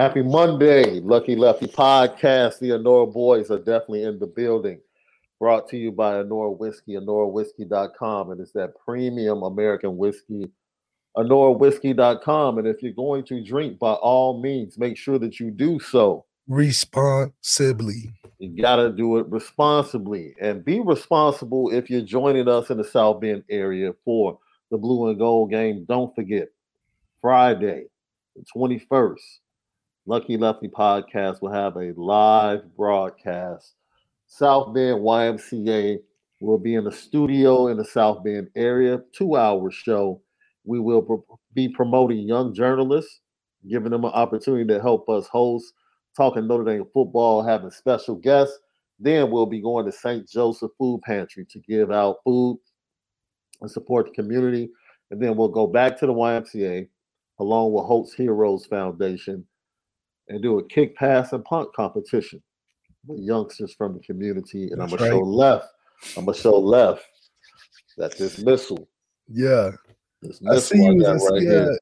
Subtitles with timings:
[0.00, 2.58] Happy Monday, Lucky Lefty Podcast.
[2.58, 4.80] The Anora boys are definitely in the building.
[5.38, 8.30] Brought to you by Anora Whiskey, AnoraWhiskey.com.
[8.30, 10.50] And it's that premium American whiskey,
[11.18, 12.56] AnoraWhiskey.com.
[12.56, 16.24] And if you're going to drink, by all means, make sure that you do so
[16.48, 18.10] responsibly.
[18.38, 22.84] You got to do it responsibly and be responsible if you're joining us in the
[22.84, 24.38] South Bend area for
[24.70, 25.84] the blue and gold game.
[25.86, 26.48] Don't forget,
[27.20, 27.84] Friday,
[28.34, 29.18] the 21st,
[30.10, 33.76] Lucky Lefty Podcast will have a live broadcast.
[34.26, 36.00] South Bend YMCA
[36.40, 40.20] will be in the studio in the South Bend area, two hour show.
[40.64, 43.20] We will be promoting young journalists,
[43.68, 45.74] giving them an opportunity to help us host,
[46.16, 48.58] talking Notre Dame football, having special guests.
[48.98, 50.28] Then we'll be going to St.
[50.28, 52.58] Joseph Food Pantry to give out food
[53.60, 54.70] and support the community.
[55.12, 56.88] And then we'll go back to the YMCA
[57.38, 59.46] along with Holtz Heroes Foundation
[60.30, 62.42] and do a kick, pass, and punt competition
[63.06, 64.70] with youngsters from the community.
[64.70, 65.16] And That's I'm gonna right.
[65.18, 65.68] show left.
[66.16, 67.04] I'm gonna show left
[67.98, 68.88] that this missile,
[69.28, 69.72] Yeah.
[70.22, 71.02] this I see missile I, you.
[71.02, 71.50] got right yeah.
[71.50, 71.78] here,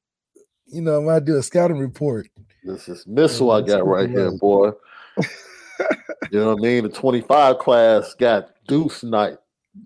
[0.67, 2.29] You know, I might do a scouting report.
[2.65, 4.73] this is missile I got right here, boy.
[5.19, 6.83] you know what I mean?
[6.85, 9.37] The 25 class got Deuce Knight.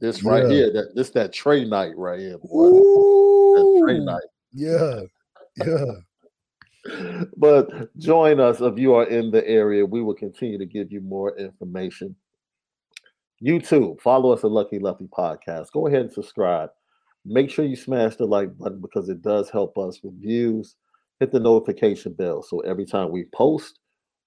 [0.01, 0.49] This right Yeah.
[0.51, 2.71] here, that this that Trey Knight right here, boy.
[2.71, 4.05] That Trey Ooh.
[4.05, 4.23] night.
[4.53, 5.01] Yeah.
[5.57, 5.85] Yeah.
[7.37, 9.85] But join us if you are in the area.
[9.87, 12.17] We will continue to give you more information.
[13.43, 15.73] YouTube, follow us at Lucky Lefty Podcast.
[15.73, 16.71] Go ahead and subscribe.
[17.25, 20.77] Make sure you smash the like button because it does help us with views.
[21.21, 23.79] Hit the notification bell so every time we post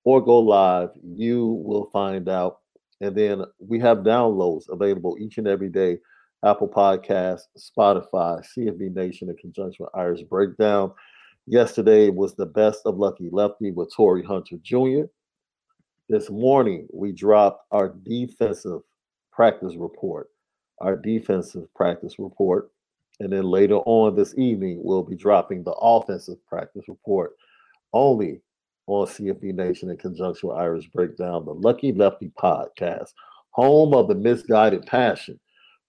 [0.05, 2.59] or go live, you will find out.
[3.01, 5.97] And then we have downloads available each and every day.
[6.45, 10.91] Apple Podcasts, Spotify, CFB Nation in conjunction with Irish Breakdown.
[11.47, 15.03] Yesterday was the best of Lucky Lefty with Torii Hunter Jr.
[16.09, 18.81] This morning, we dropped our defensive
[19.31, 20.29] practice report,
[20.79, 22.71] our defensive practice report.
[23.19, 27.33] And then later on this evening, we'll be dropping the offensive practice report
[27.93, 28.41] only
[28.87, 33.13] on CFB Nation in conjunction with Irish Breakdown, the Lucky Lefty podcast,
[33.51, 35.39] home of the misguided passion.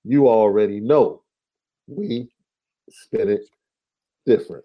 [0.05, 1.23] You already know
[1.87, 2.29] we
[2.91, 3.49] spin it
[4.27, 4.65] different.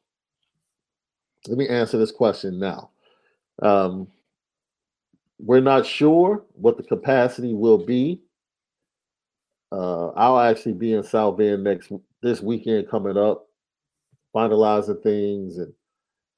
[1.47, 2.91] let me answer this question now.
[3.61, 4.07] Um,
[5.39, 8.21] we're not sure what the capacity will be.
[9.71, 11.91] Uh, I'll actually be in South Bend next
[12.21, 13.47] this weekend coming up,
[14.35, 15.73] finalizing things and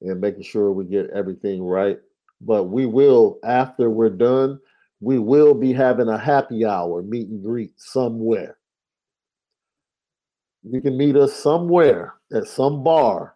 [0.00, 1.98] and making sure we get everything right.
[2.40, 4.60] But we will, after we're done,
[5.00, 8.58] we will be having a happy hour meet and greet somewhere.
[10.62, 13.34] You can meet us somewhere at some bar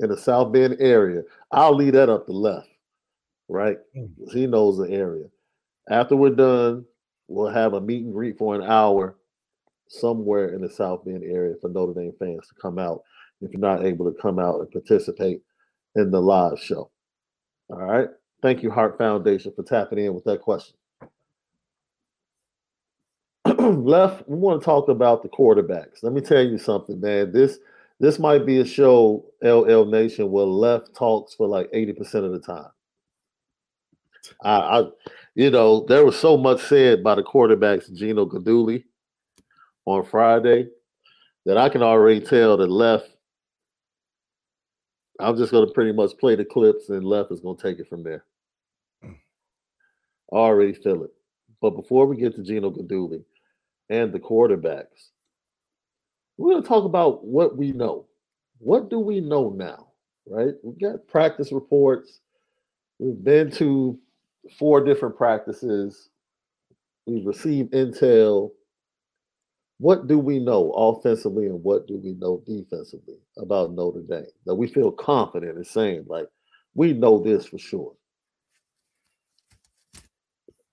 [0.00, 1.22] in the South Bend area.
[1.52, 2.68] I'll leave that up to left,
[3.48, 3.78] right?
[3.94, 4.06] Hmm.
[4.32, 5.26] He knows the area.
[5.88, 6.84] After we're done,
[7.28, 9.16] we'll have a meet and greet for an hour
[9.88, 13.02] somewhere in the South Bend area for Notre Dame fans to come out
[13.40, 15.42] if you're not able to come out and participate
[15.96, 16.90] in the live show.
[17.68, 18.08] All right.
[18.42, 20.76] Thank you, Heart Foundation, for tapping in with that question.
[23.46, 26.02] Left, we want to talk about the quarterbacks.
[26.02, 27.32] Let me tell you something, man.
[27.32, 27.58] This
[28.00, 32.40] this might be a show, LL Nation, where Left talks for like 80% of the
[32.40, 32.70] time.
[34.42, 34.84] I, I
[35.34, 38.84] you know, there was so much said by the quarterbacks, Gino Guidugli,
[39.84, 40.68] on Friday,
[41.46, 43.08] that I can already tell that Left
[45.20, 47.78] I'm just going to pretty much play the clips and left is going to take
[47.78, 48.24] it from there.
[49.04, 51.10] I already feel it.
[51.60, 53.22] But before we get to Gino Guidugli
[53.90, 55.10] and the quarterbacks,
[56.40, 58.06] we're going to talk about what we know.
[58.58, 59.88] What do we know now?
[60.26, 60.54] Right?
[60.62, 62.20] We've got practice reports.
[62.98, 63.98] We've been to
[64.58, 66.10] four different practices.
[67.06, 68.50] We've received intel
[69.80, 74.54] what do we know offensively and what do we know defensively about Notre Dame that
[74.54, 76.26] we feel confident in saying, like,
[76.74, 77.94] we know this for sure?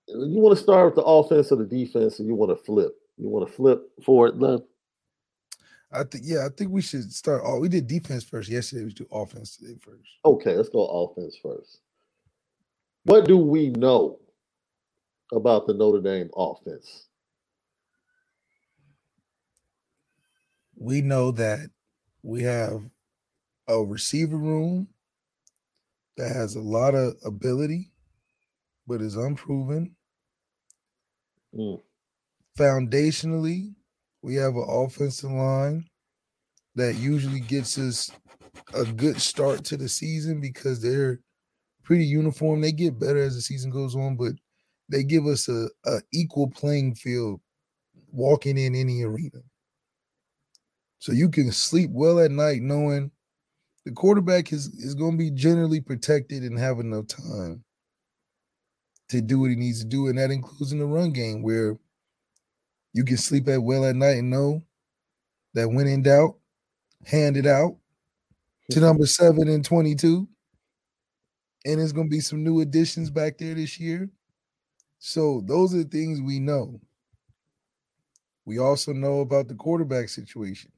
[0.09, 2.91] You want to start with the offense or the defense, and you want to flip?
[3.17, 4.63] You want to flip forward left?
[5.91, 7.41] I think yeah, I think we should start.
[7.45, 8.85] Oh, we did defense first yesterday.
[8.85, 10.09] We do offense today first.
[10.25, 11.79] Okay, let's go offense first.
[13.03, 14.19] What do we know
[15.31, 17.07] about the Notre Dame offense?
[20.77, 21.69] we know that
[22.21, 22.81] we have
[23.67, 24.87] a receiver room
[26.17, 27.91] that has a lot of ability,
[28.87, 29.95] but is unproven.
[31.53, 31.81] Mm.
[32.57, 33.73] Foundationally,
[34.21, 35.85] we have an offensive line
[36.75, 38.11] that usually gets us
[38.73, 41.19] a good start to the season because they're
[41.83, 42.61] pretty uniform.
[42.61, 44.33] They get better as the season goes on, but
[44.89, 47.41] they give us a, a equal playing field
[48.11, 49.39] walking in any arena.
[50.99, 53.11] So you can sleep well at night knowing
[53.85, 57.63] the quarterback is, is going to be generally protected and have enough time
[59.09, 60.07] to do what he needs to do.
[60.07, 61.77] And that includes in the run game where
[62.97, 64.63] you can sleep at well at night and know
[65.53, 66.35] that when in doubt,
[67.05, 67.77] hand it out
[68.71, 70.27] to number seven and 22.
[71.65, 74.09] And there's going to be some new additions back there this year.
[74.99, 76.81] So those are the things we know.
[78.45, 80.71] We also know about the quarterback situation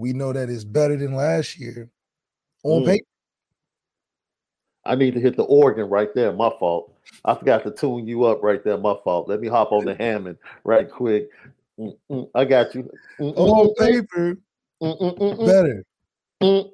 [0.00, 1.90] we know that it's better than last year
[2.64, 2.86] on mm.
[2.86, 3.06] paper.
[4.84, 6.32] I need to hit the organ right there.
[6.32, 6.94] My fault.
[7.24, 8.78] I forgot to tune you up right there.
[8.78, 9.28] My fault.
[9.28, 11.28] Let me hop on the Hammond right quick.
[11.78, 12.90] Mm-mm, I got you.
[13.18, 14.36] Mm-mm, on paper,
[14.80, 15.84] better.
[16.42, 16.70] Mm.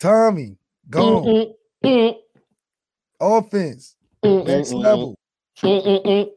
[0.00, 0.56] Tommy,
[0.90, 1.54] gone.
[1.84, 2.16] Mm.
[3.20, 5.16] Offense, next level.
[5.58, 6.30] Mm.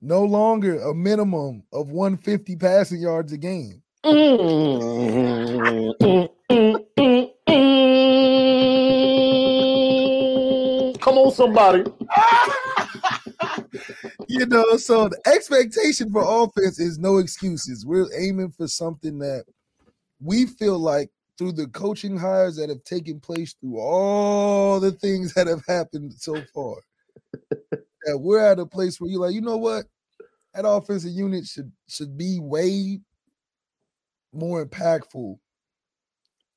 [0.00, 3.82] No longer a minimum of 150 passing yards a game.
[4.04, 7.00] Mm-hmm, mm-hmm, mm-hmm,
[11.30, 11.84] Somebody.
[14.28, 17.86] you know, so the expectation for offense is no excuses.
[17.86, 19.44] We're aiming for something that
[20.20, 25.34] we feel like through the coaching hires that have taken place through all the things
[25.34, 26.76] that have happened so far,
[27.70, 29.86] that we're at a place where you're like, you know what?
[30.54, 33.00] That offensive unit should should be way
[34.32, 35.38] more impactful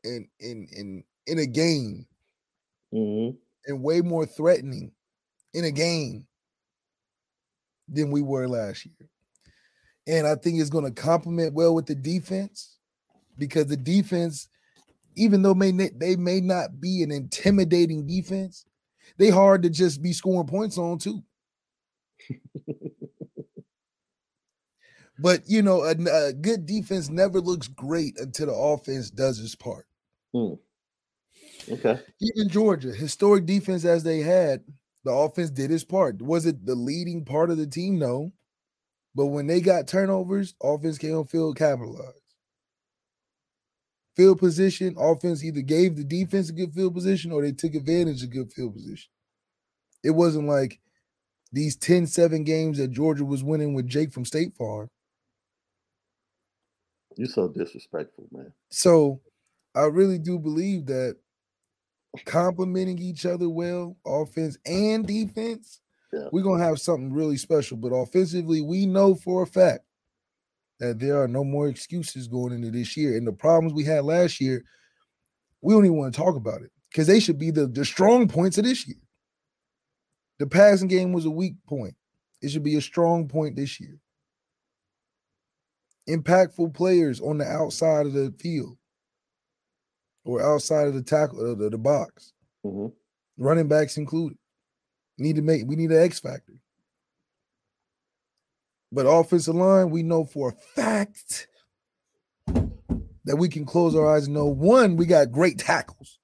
[0.03, 2.05] in in in in a game
[2.95, 3.35] Mm-hmm.
[3.67, 4.91] And way more threatening
[5.53, 6.27] in a game
[7.87, 9.09] than we were last year.
[10.07, 12.77] And I think it's going to complement well with the defense
[13.37, 14.47] because the defense,
[15.15, 18.65] even though may they may not be an intimidating defense,
[19.17, 21.23] they hard to just be scoring points on too.
[25.19, 29.55] but you know, a, a good defense never looks great until the offense does its
[29.55, 29.85] part.
[30.33, 30.55] Hmm.
[31.69, 31.99] Okay.
[32.21, 34.63] Even Georgia, historic defense as they had,
[35.03, 36.21] the offense did its part.
[36.21, 37.99] Was it the leading part of the team?
[37.99, 38.31] No.
[39.13, 42.21] But when they got turnovers, offense came on field, capitalized.
[44.15, 48.23] Field position, offense either gave the defense a good field position or they took advantage
[48.23, 49.09] of good field position.
[50.03, 50.79] It wasn't like
[51.51, 54.89] these 10 7 games that Georgia was winning with Jake from State Farm.
[57.17, 58.53] You're so disrespectful, man.
[58.71, 59.21] So
[59.73, 61.17] I really do believe that
[62.25, 65.81] complementing each other well, offense and defense,
[66.13, 66.29] Yeah.
[66.31, 67.77] we're gonna have something really special.
[67.77, 69.83] But offensively, we know for a fact
[70.79, 73.15] that there are no more excuses going into this year.
[73.17, 74.63] And the problems we had last year,
[75.61, 78.27] we don't even want to talk about it because they should be the, the strong
[78.27, 78.97] points of this year.
[80.39, 81.95] The passing game was a weak point.
[82.41, 83.97] It should be a strong point this year.
[86.09, 88.77] Impactful players on the outside of the field
[90.25, 92.87] or outside of the tackle of the, the box, hmm
[93.37, 94.37] running backs included.
[95.17, 96.53] Need to make we need an X factor.
[98.91, 101.47] But offensive line, we know for a fact
[103.25, 106.19] that we can close our eyes and know one, we got great tackles.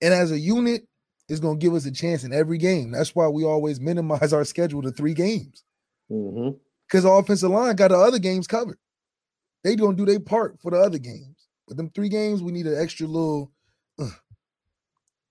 [0.00, 0.86] And as a unit,
[1.28, 2.90] it's going to give us a chance in every game.
[2.90, 5.64] That's why we always minimize our schedule to three games
[6.08, 8.78] because the offensive line got the other games covered.
[9.64, 11.31] They don't do their part for the other games.
[11.72, 13.50] But them three games, we need an extra little,
[13.98, 14.10] uh,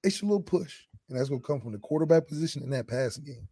[0.04, 3.48] extra little push, and that's gonna come from the quarterback position in that passing game.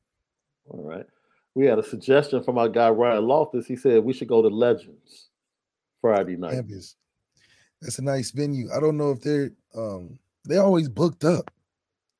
[0.67, 1.05] All right.
[1.53, 3.67] We had a suggestion from our guy Ryan Loftus.
[3.67, 5.29] He said we should go to Legends
[6.01, 6.53] Friday night.
[6.53, 6.96] Campus.
[7.79, 8.69] That's a nice venue.
[8.75, 10.17] I don't know if they're um
[10.48, 11.51] they always booked up.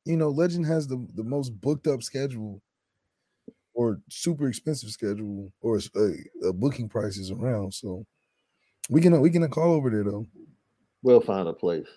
[0.06, 2.62] You know, Legend has the the most booked up schedule
[3.74, 7.74] or super expensive schedule or uh, uh, booking prices around.
[7.74, 8.06] So
[8.88, 10.28] we can we can call over there though.
[11.02, 11.88] We'll find a place.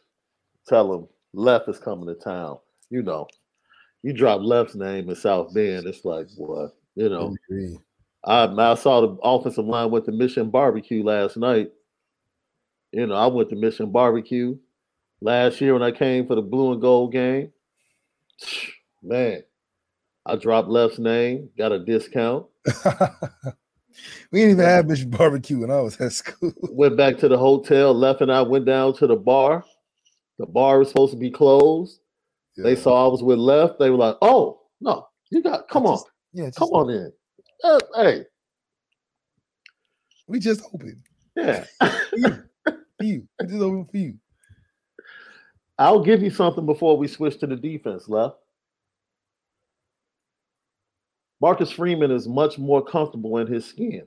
[0.69, 2.59] Tell them Left is coming to town.
[2.91, 3.27] You know,
[4.03, 7.35] you drop Left's name in South Bend, it's like what you know.
[8.25, 11.71] I I saw the offensive line went to Mission Barbecue last night.
[12.93, 14.57] You know, I went to Mission Barbecue
[15.21, 17.53] last year when I came for the blue and gold game.
[19.03, 19.43] Man,
[20.27, 22.47] I dropped Left's name, got a discount.
[24.31, 26.53] we didn't even have Mission Barbecue when I was at school.
[26.71, 27.95] Went back to the hotel.
[27.95, 29.65] Left and I went down to the bar.
[30.39, 32.01] The bar was supposed to be closed.
[32.57, 33.79] They saw I was with Left.
[33.79, 35.99] They were like, "Oh no, you got come on,
[36.33, 37.13] yeah, just, come on in."
[37.65, 38.25] Uh, hey,
[40.27, 41.03] We just opened.
[41.37, 41.65] yeah,
[42.13, 42.43] you.
[43.01, 43.29] You.
[43.41, 44.15] We just opened for you.
[45.79, 48.37] I'll give you something before we switch to the defense, Left.
[51.43, 54.07] Marcus Freeman is much more comfortable in his skin.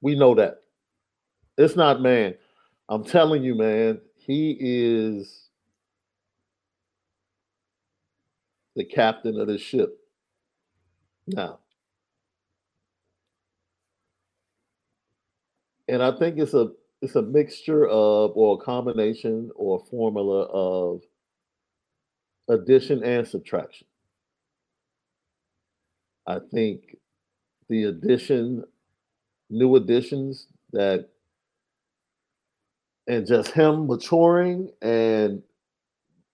[0.00, 0.64] We know that.
[1.56, 2.34] It's not, man.
[2.88, 5.48] I'm telling you, man, he is
[8.74, 9.96] the captain of the ship.
[11.28, 11.60] Now.
[15.86, 20.46] And I think it's a it's a mixture of or a combination or a formula
[20.46, 21.02] of
[22.48, 23.86] addition and subtraction.
[26.32, 26.96] I think
[27.68, 28.64] the addition,
[29.50, 31.08] new additions that,
[33.06, 35.42] and just him maturing, and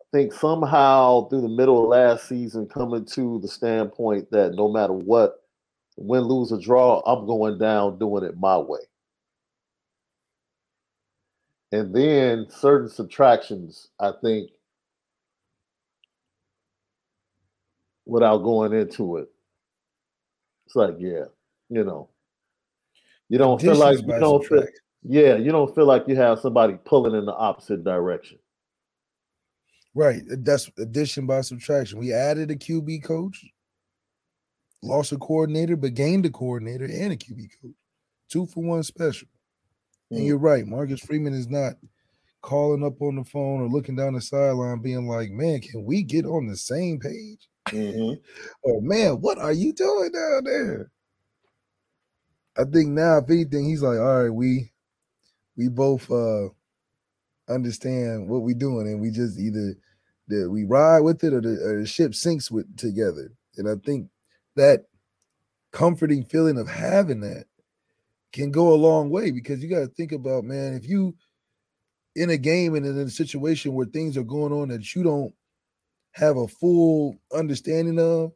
[0.00, 4.70] I think somehow through the middle of last season coming to the standpoint that no
[4.70, 5.42] matter what,
[5.96, 8.80] win, lose, or draw, I'm going down doing it my way.
[11.72, 14.50] And then certain subtractions, I think,
[18.06, 19.28] without going into it,
[20.68, 21.24] it's like, yeah,
[21.70, 22.10] you know,
[23.30, 24.66] you don't feel like you don't feel,
[25.02, 28.38] yeah, you don't feel like you have somebody pulling in the opposite direction.
[29.94, 30.20] Right.
[30.28, 31.98] That's addition by subtraction.
[31.98, 33.42] We added a QB coach,
[34.82, 37.72] lost a coordinator, but gained a coordinator and a QB coach.
[38.28, 39.28] Two for one special.
[40.10, 40.26] And Mm.
[40.26, 40.66] you're right.
[40.66, 41.76] Marcus Freeman is not
[42.42, 46.02] calling up on the phone or looking down the sideline being like, man, can we
[46.02, 47.48] get on the same page?
[47.72, 48.20] Mhm.
[48.62, 50.90] Or man, what are you doing down there?
[52.56, 54.72] I think now, if anything, he's like, all right, we
[55.56, 56.48] we both uh
[57.48, 59.74] understand what we're doing, and we just either
[60.50, 63.32] we ride with it or the, or the ship sinks with together.
[63.56, 64.08] And I think
[64.56, 64.84] that
[65.72, 67.46] comforting feeling of having that
[68.32, 71.14] can go a long way because you got to think about man if you
[72.16, 75.32] in a game and in a situation where things are going on that you don't
[76.18, 78.32] have a full understanding of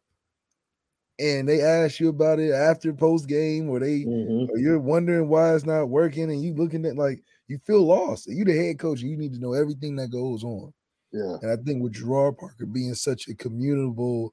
[1.18, 4.50] and they ask you about it after post game or they mm-hmm.
[4.50, 8.26] or you're wondering why it's not working and you looking at like you feel lost
[8.28, 10.72] you the head coach you need to know everything that goes on
[11.12, 14.32] yeah and i think with Gerad Parker being such a communicable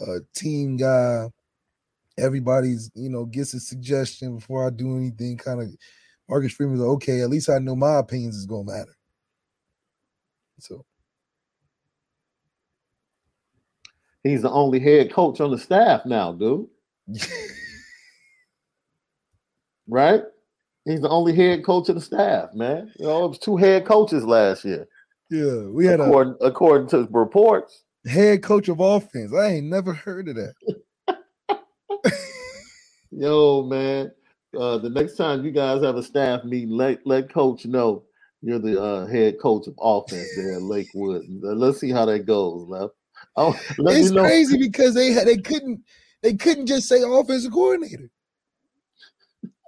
[0.00, 1.26] uh team guy
[2.18, 5.36] everybody's you know gets a suggestion before I do anything.
[5.36, 5.68] Kind of
[6.28, 8.96] Marcus Freeman's like, okay, at least I know my opinions is gonna matter.
[10.60, 10.84] So
[14.24, 16.66] he's the only head coach on the staff now, dude.
[19.86, 20.22] right?
[20.84, 22.92] He's the only head coach of the staff, man.
[22.98, 24.88] You know, it was two head coaches last year.
[25.30, 27.84] Yeah, we had according, a, according to reports.
[28.06, 29.32] Head coach of offense.
[29.32, 30.54] I ain't never heard of that.
[33.10, 34.10] Yo, man.
[34.58, 38.04] Uh, the next time you guys have a staff meeting, let let coach know
[38.40, 41.24] you're the uh, head coach of offense there at Lakewood.
[41.28, 42.94] Let's see how that goes, left.
[43.36, 45.82] Oh, it's crazy because they had they couldn't
[46.22, 48.10] they couldn't just say offensive coordinator.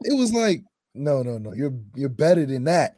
[0.02, 0.62] It was like,
[0.94, 2.96] no, no, no, you're you're better than that.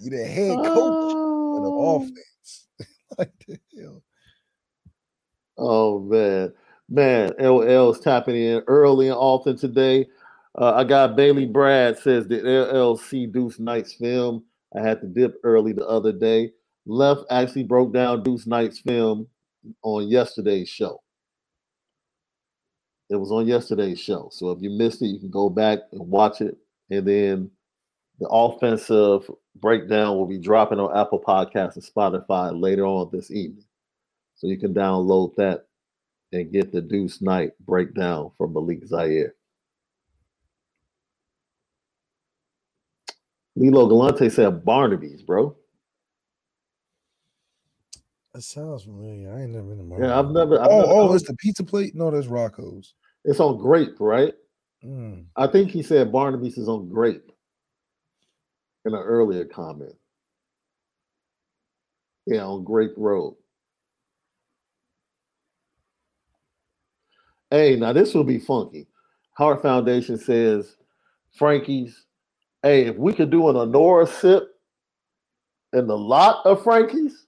[0.00, 1.96] You're the head coach oh.
[1.96, 2.66] of offense.
[3.18, 4.02] like the hell.
[5.58, 6.52] Oh man.
[6.90, 10.06] Man, LL's tapping in early and often today.
[10.56, 14.44] Uh, I got Bailey Brad says the LLC Deuce Knight's film.
[14.74, 16.52] I had to dip early the other day.
[16.88, 19.28] Left actually broke down Deuce Knight's film
[19.82, 21.02] on yesterday's show.
[23.10, 24.30] It was on yesterday's show.
[24.32, 26.56] So if you missed it, you can go back and watch it.
[26.90, 27.50] And then
[28.18, 33.64] the offensive breakdown will be dropping on Apple Podcasts and Spotify later on this evening.
[34.36, 35.66] So you can download that
[36.32, 39.34] and get the Deuce Knight breakdown from Malik Zaire.
[43.56, 45.54] Lilo Galante said Barnaby's, bro.
[48.38, 49.34] That sounds familiar.
[49.34, 50.10] I ain't never been to Barnaby's.
[50.10, 50.60] Yeah, I've never.
[50.60, 51.96] I've oh, never, oh, it's the pizza plate.
[51.96, 52.94] No, that's Rocco's.
[53.24, 54.32] It's on grape, right?
[54.84, 55.24] Mm.
[55.34, 57.32] I think he said Barnaby's is on grape
[58.84, 59.96] in an earlier comment.
[62.26, 63.34] Yeah, on Grape Road.
[67.50, 68.86] Hey, now this will be funky.
[69.32, 70.76] Heart Foundation says,
[71.36, 72.04] Frankie's.
[72.62, 74.44] Hey, if we could do an Anora sip
[75.72, 77.26] in the lot of Frankie's,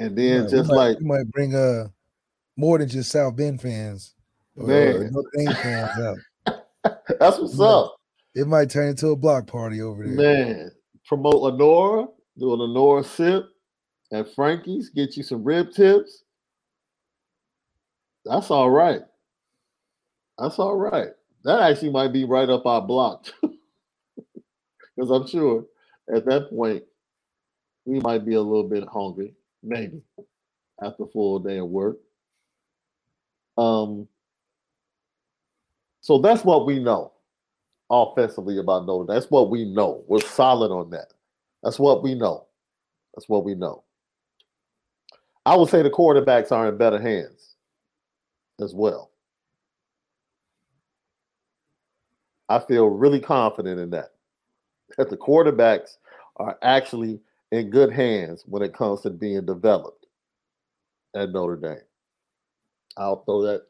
[0.00, 1.88] and then just might, like you might bring uh
[2.56, 4.14] more than just South Bend fans,
[4.56, 5.12] man.
[5.14, 6.18] Or fans out.
[7.20, 7.96] That's what's it up.
[8.34, 10.14] Might, it might turn into a block party over there.
[10.14, 10.70] Man,
[11.06, 12.08] promote Anora,
[12.38, 13.44] do an Anora sip
[14.12, 16.24] at Frankie's, get you some rib tips
[18.24, 19.02] that's all right.
[20.38, 21.08] That's all right.
[21.44, 23.26] That actually might be right up our block.
[24.96, 25.64] Because I'm sure
[26.14, 26.82] at that point,
[27.86, 30.02] we might be a little bit hungry, maybe,
[30.82, 31.98] after a full day of work.
[33.58, 34.08] Um,
[36.00, 37.12] so that's what we know
[37.90, 39.14] offensively about Notre Dame.
[39.14, 40.04] That's what we know.
[40.06, 41.12] We're solid on that.
[41.62, 42.46] That's what we know.
[43.14, 43.82] That's what we know.
[45.44, 47.56] I would say the quarterbacks are in better hands
[48.60, 49.10] as well.
[52.48, 54.12] I feel really confident in that.
[54.96, 55.98] That the quarterbacks
[56.36, 57.20] are actually
[57.52, 60.06] in good hands when it comes to being developed
[61.14, 61.84] at Notre Dame.
[62.96, 63.62] I'll throw that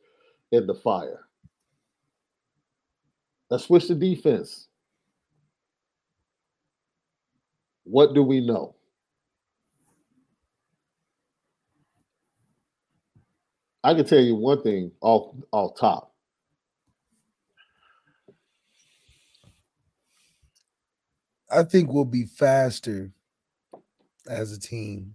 [0.52, 1.26] in the fire.
[3.50, 4.68] Let's switch to defense.
[7.84, 8.74] What do we know?
[13.82, 16.12] I can tell you one thing off off top.
[21.50, 23.12] I think we'll be faster
[24.28, 25.14] as a team.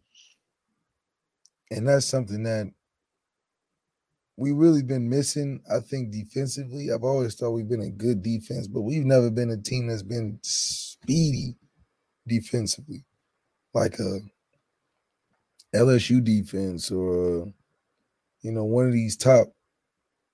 [1.71, 2.71] And that's something that
[4.37, 5.61] we really been missing.
[5.71, 9.49] I think defensively, I've always thought we've been a good defense, but we've never been
[9.49, 11.55] a team that's been speedy
[12.27, 13.05] defensively,
[13.73, 14.19] like a
[15.75, 17.53] LSU defense or
[18.45, 19.47] you know, one of these top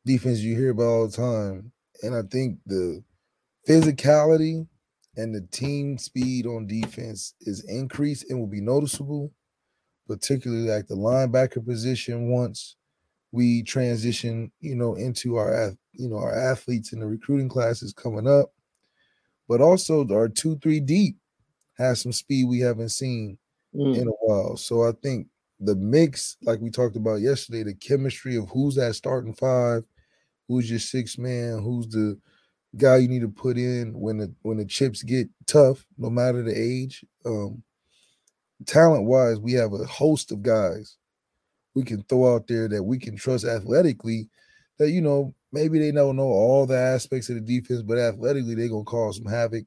[0.05, 1.71] defenses you hear about all the time.
[2.03, 3.01] And I think the
[3.67, 4.67] physicality
[5.17, 9.31] and the team speed on defense is increased and will be noticeable,
[10.07, 12.75] particularly like the linebacker position once
[13.31, 18.27] we transition, you know, into our you know our athletes in the recruiting classes coming
[18.27, 18.51] up.
[19.47, 21.17] but also our two, three deep
[21.77, 23.37] has some speed we haven't seen
[23.75, 23.97] mm.
[23.97, 24.55] in a while.
[24.55, 25.27] So I think
[25.59, 29.83] the mix, like we talked about yesterday, the chemistry of who's that starting five,
[30.47, 32.17] who's your six man, who's the
[32.77, 36.41] guy you need to put in when the when the chips get tough, no matter
[36.43, 37.03] the age.
[37.25, 37.63] Um,
[38.65, 40.97] talent wise, we have a host of guys
[41.73, 44.29] we can throw out there that we can trust athletically.
[44.77, 48.55] That you know maybe they don't know all the aspects of the defense, but athletically
[48.55, 49.65] they're gonna cause some havoc.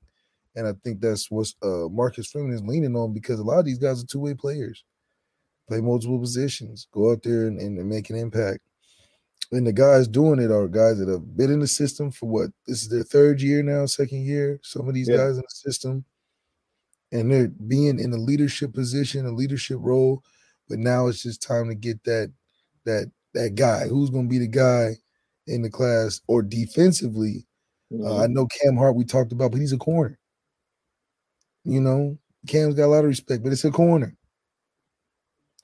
[0.57, 3.65] And I think that's what uh, Marcus Freeman is leaning on because a lot of
[3.65, 4.85] these guys are two way players,
[5.69, 8.61] play multiple positions, go out there and, and make an impact.
[9.55, 12.51] And the guys doing it are guys that have been in the system for what
[12.67, 14.59] this is their third year now, second year.
[14.65, 15.19] Some of these yeah.
[15.19, 16.05] guys in the system,
[17.13, 20.25] and they're being in a leadership position, a leadership role.
[20.69, 22.33] But now it's just time to get that
[22.85, 24.97] that that guy who's going to be the guy
[25.47, 27.47] in the class or defensively.
[27.93, 28.05] Mm-hmm.
[28.05, 28.35] Uh, I mm-hmm.
[28.35, 30.19] know Cam Hart we talked about, but he's a corner.
[31.63, 34.17] You know, Cam's got a lot of respect, but it's a corner.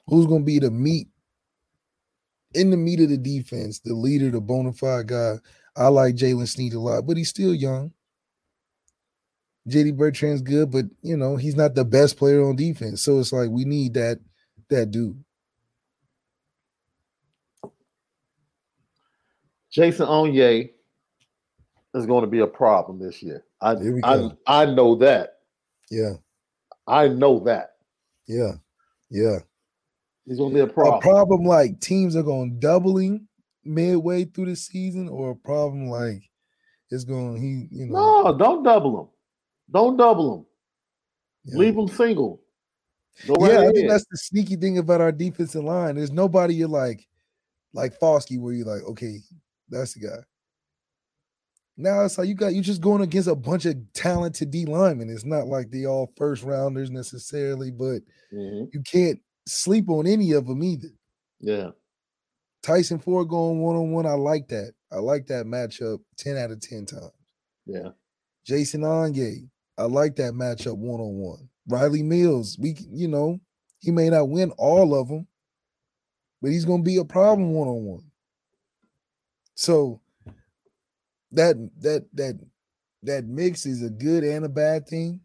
[0.07, 1.09] Who's going to be the meat
[2.55, 5.37] in the meat of the defense, the leader, the bona fide guy?
[5.77, 7.93] I like Jaylen Sneed a lot, but he's still young.
[9.69, 13.03] JD Bertrand's good, but you know, he's not the best player on defense.
[13.03, 14.19] So it's like we need that
[14.69, 15.23] that dude.
[19.71, 20.71] Jason Onye
[21.95, 23.45] is going to be a problem this year.
[23.61, 25.39] I I, I know that.
[25.91, 26.15] Yeah.
[26.87, 27.77] I know that.
[28.27, 28.55] Yeah.
[29.11, 29.41] Yeah.
[30.27, 30.97] He's gonna be a problem.
[30.97, 33.27] A problem like teams are going doubling
[33.65, 36.23] midway through the season, or a problem like
[36.91, 38.23] it's going he you know.
[38.23, 39.09] No, don't double him.
[39.71, 40.47] Don't double him.
[41.45, 41.59] Yeah.
[41.59, 42.43] Leave him single.
[43.27, 45.97] Go yeah, right I think that's the sneaky thing about our defensive line.
[45.97, 47.07] There's nobody you're like,
[47.73, 49.19] like Foskey, where you're like, okay,
[49.69, 50.23] that's the guy.
[51.77, 55.09] Now it's like you got you're just going against a bunch of talented D linemen.
[55.09, 58.01] It's not like they all first rounders necessarily, but
[58.33, 58.67] mm-hmm.
[58.73, 59.19] you can't
[59.51, 60.91] sleep on any of them either.
[61.41, 61.71] Yeah.
[62.63, 64.07] Tyson Ford going one on one.
[64.07, 64.73] I like that.
[64.93, 67.13] I like that matchup 10 out of 10 times.
[67.67, 67.91] Yeah.
[68.45, 69.49] Jason Onye.
[69.79, 71.49] I like that matchup one on one.
[71.71, 72.59] Rylie Mills.
[72.61, 73.41] We, you know,
[73.79, 75.27] he may not win all of them,
[76.43, 78.05] but he's going to be a problem one on one.
[79.55, 80.01] So
[81.33, 82.41] that that that
[83.03, 85.21] that mix is a good and a bad thing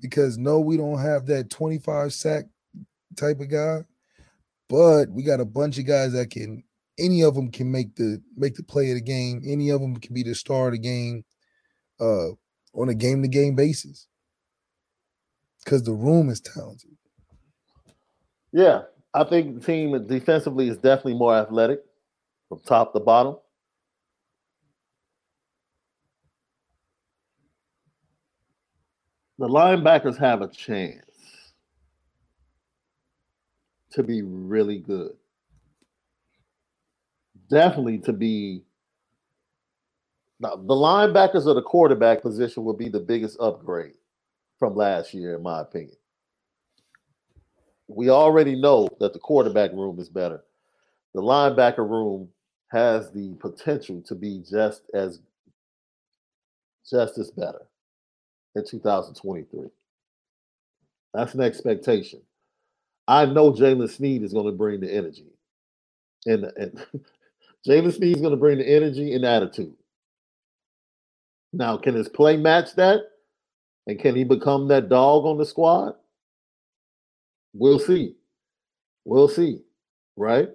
[0.00, 2.44] because no, we don't have that 25 sack
[3.16, 3.84] type of guy,
[4.68, 6.62] but we got a bunch of guys that can
[6.98, 9.42] any of them can make the make the play of the game.
[9.46, 11.24] Any of them can be the star of the game
[12.00, 12.30] uh
[12.74, 14.06] on a game to game basis
[15.64, 16.90] because the room is talented.
[18.52, 21.80] Yeah, I think the team defensively is definitely more athletic
[22.48, 23.36] from top to bottom.
[29.38, 31.05] The linebackers have a chance
[33.96, 35.12] to be really good.
[37.50, 38.64] Definitely to be
[40.40, 43.94] now, the linebackers of the quarterback position will be the biggest upgrade
[44.58, 45.96] from last year, in my opinion.
[47.88, 50.44] We already know that the quarterback room is better.
[51.14, 52.28] The linebacker room
[52.72, 55.20] has the potential to be just as
[56.90, 57.66] just as better
[58.56, 59.68] in 2023.
[61.14, 62.20] That's an expectation.
[63.08, 65.26] I know Jaylen Sneed is going to bring the energy.
[66.26, 66.86] And, and
[67.66, 69.74] Jaylen Sneed is going to bring the energy and attitude.
[71.52, 73.00] Now, can his play match that?
[73.86, 75.94] And can he become that dog on the squad?
[77.54, 78.16] We'll see.
[79.04, 79.60] We'll see.
[80.16, 80.50] Right?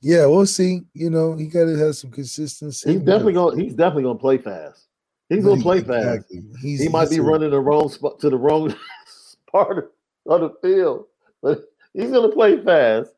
[0.00, 0.82] Yeah, we'll see.
[0.92, 2.92] You know, he got to have some consistency.
[2.92, 3.58] He's definitely going.
[3.58, 4.86] He's definitely going to play fast.
[5.28, 6.40] He's going to play exactly.
[6.40, 6.62] fast.
[6.62, 8.74] He's, he might be running the wrong spot to the wrong
[9.50, 9.92] part
[10.26, 11.06] of the field,
[11.44, 11.60] but
[11.92, 13.12] he's going to play fast,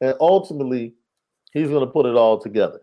[0.00, 0.94] and ultimately,
[1.52, 2.80] he's going to put it all together.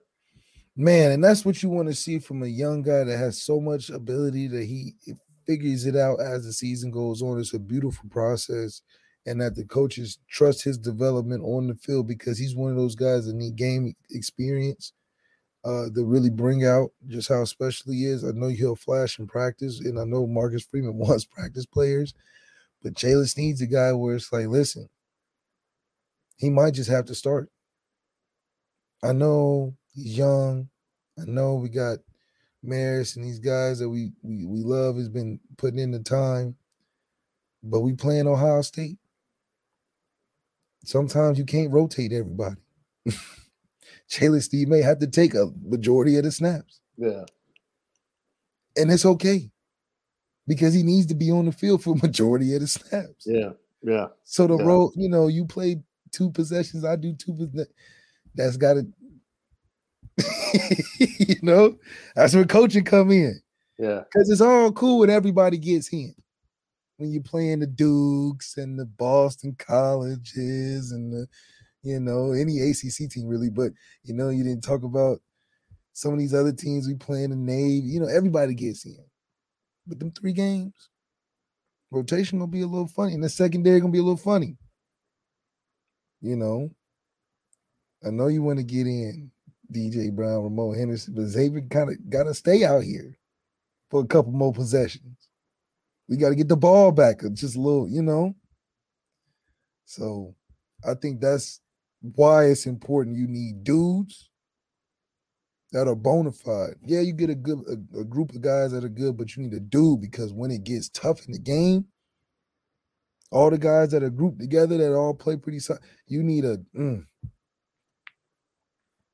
[0.75, 3.59] Man, and that's what you want to see from a young guy that has so
[3.59, 4.93] much ability that he
[5.45, 7.39] figures it out as the season goes on.
[7.39, 8.81] It's a beautiful process,
[9.25, 12.95] and that the coaches trust his development on the field because he's one of those
[12.95, 14.93] guys that need game experience
[15.63, 18.23] uh, to really bring out just how special he is.
[18.23, 22.13] I know he'll flash in practice, and I know Marcus Freeman wants practice players,
[22.83, 24.89] but Jaylen needs a guy where it's like, listen,
[26.37, 27.49] he might just have to start.
[29.03, 30.69] I know He's young.
[31.19, 31.99] I know we got
[32.65, 36.55] Marist and these guys that we, we we love has been putting in the time,
[37.63, 38.97] but we playing Ohio State.
[40.85, 42.55] Sometimes you can't rotate everybody.
[44.09, 46.79] Jaylen Sneed may have to take a majority of the snaps.
[46.97, 47.25] Yeah.
[48.75, 49.51] And it's okay.
[50.51, 53.25] Because he needs to be on the field for majority of the snaps.
[53.25, 54.07] Yeah, yeah.
[54.25, 54.63] So the Yeah.
[54.65, 57.73] role, you know, you play two possessions, I do two possessions.
[58.35, 58.85] That's got to,
[61.19, 61.77] you know,
[62.15, 63.41] that's where coaching come in
[63.77, 66.13] Yeah, because it's all cool when everybody gets in.
[66.97, 71.27] When you're playing the Dukes and the Boston colleges and the,
[71.81, 73.71] you know, any ACC team really, but
[74.03, 75.19] you know, you didn't talk about
[75.93, 77.87] some of these other teams we play in the Navy.
[77.87, 78.97] You know, everybody gets in.
[79.87, 80.89] But them three games,
[81.91, 84.57] rotation gonna be a little funny, and the secondary gonna be a little funny.
[86.21, 86.69] You know,
[88.05, 89.31] I know you want to get in
[89.71, 93.17] DJ Brown, Ramon Henderson, but Xavier kind of gotta stay out here
[93.89, 95.29] for a couple more possessions.
[96.07, 98.35] We got to get the ball back, just a little, you know.
[99.85, 100.35] So,
[100.85, 101.61] I think that's
[102.01, 103.17] why it's important.
[103.17, 104.30] You need dudes
[105.71, 106.75] that are bona fide.
[106.85, 109.43] Yeah, you get a good a, a group of guys that are good, but you
[109.43, 111.85] need a dude because when it gets tough in the game,
[113.31, 115.59] all the guys that are grouped together that all play pretty.
[116.07, 116.57] You need a.
[116.75, 117.05] mm.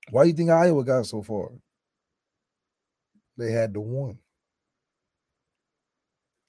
[0.10, 1.52] Why do you think Iowa got so far?
[3.38, 4.18] They had the one.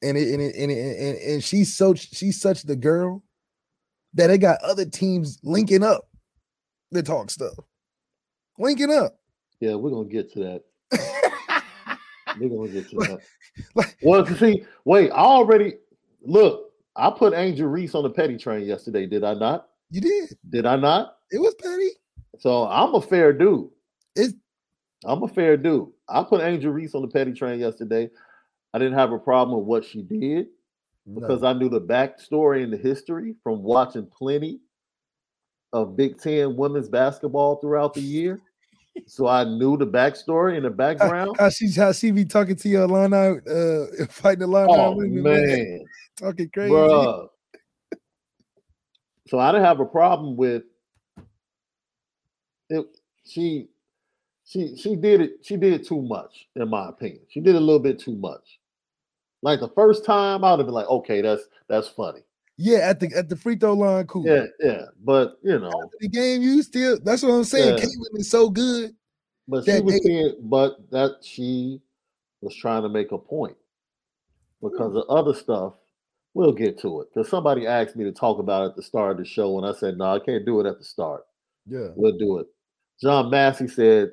[0.01, 3.25] And it, and, it, and, it, and and she's so she's such the girl
[4.15, 6.09] that they got other teams linking up
[6.95, 7.55] to talk stuff.
[8.59, 9.19] Linking up.
[9.61, 9.75] Yeah.
[9.75, 10.65] We're gonna get to that.
[12.41, 13.19] We're gonna get to that.
[13.75, 15.75] like- well, to see, wait, I already
[16.23, 16.73] look.
[16.97, 19.07] I put Angel Reese on the petty train yesterday.
[19.07, 19.69] Did I not?
[19.91, 20.37] You did.
[20.51, 21.17] Did I not?
[21.31, 21.91] It was petty.
[22.39, 23.69] So I'm a fair dude.
[24.17, 24.35] It's
[25.05, 25.89] I'm a fair dude.
[26.09, 28.11] I put Angel Reese on the petty train yesterday.
[28.75, 30.49] I didn't have a problem with what she did
[31.15, 34.61] because I knew the backstory and the history from watching plenty
[35.73, 38.41] of Big Ten women's basketball throughout the year.
[39.07, 41.37] So I knew the backstory and the how, background.
[41.39, 45.23] how she how she be talking to your Illini, uh, fighting the Illini Oh women,
[45.23, 46.73] man, talking crazy.
[46.73, 47.29] bruh.
[49.29, 50.63] So I didn't have a problem with
[52.71, 52.87] it.
[53.27, 53.69] She,
[54.47, 55.31] she, she did it.
[55.43, 57.21] She did too much, in my opinion.
[57.29, 58.59] She did a little bit too much.
[59.43, 62.21] Like the first time, I would have been like, okay, that's that's funny.
[62.61, 64.27] Yeah, at the at the free throw line, cool.
[64.27, 64.83] Yeah, yeah.
[65.05, 67.79] But you know, After the game, you still that's what I'm saying.
[67.79, 67.85] Yeah.
[67.85, 68.95] Caitlin is so good.
[69.47, 71.81] but she That was they- being, but that she
[72.41, 73.57] was trying to make a point
[74.61, 75.75] because of other stuff.
[76.35, 79.13] We'll get to it because somebody asked me to talk about it at the start
[79.13, 81.25] of the show, and I said, no, I can't do it at the start.
[81.67, 81.89] Yeah.
[81.97, 82.47] We'll do it.
[83.01, 84.13] John Massey said,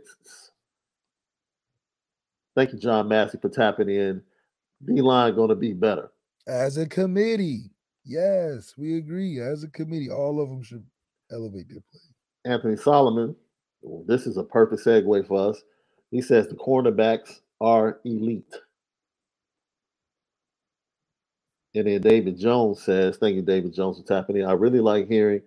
[2.55, 4.21] Thank you, John Massey, for tapping in.
[4.85, 6.09] D line going to be better.
[6.47, 7.71] As a committee.
[8.05, 9.39] Yes, we agree.
[9.39, 10.85] As a committee, all of them should
[11.31, 12.01] elevate their play.
[12.53, 13.35] Anthony Solomon,
[14.05, 15.63] this is a perfect segue for us.
[16.11, 18.53] He says the cornerbacks are elite.
[21.73, 24.45] And then David Jones says, Thank you, David Jones, for tapping in.
[24.45, 25.41] I really like hearing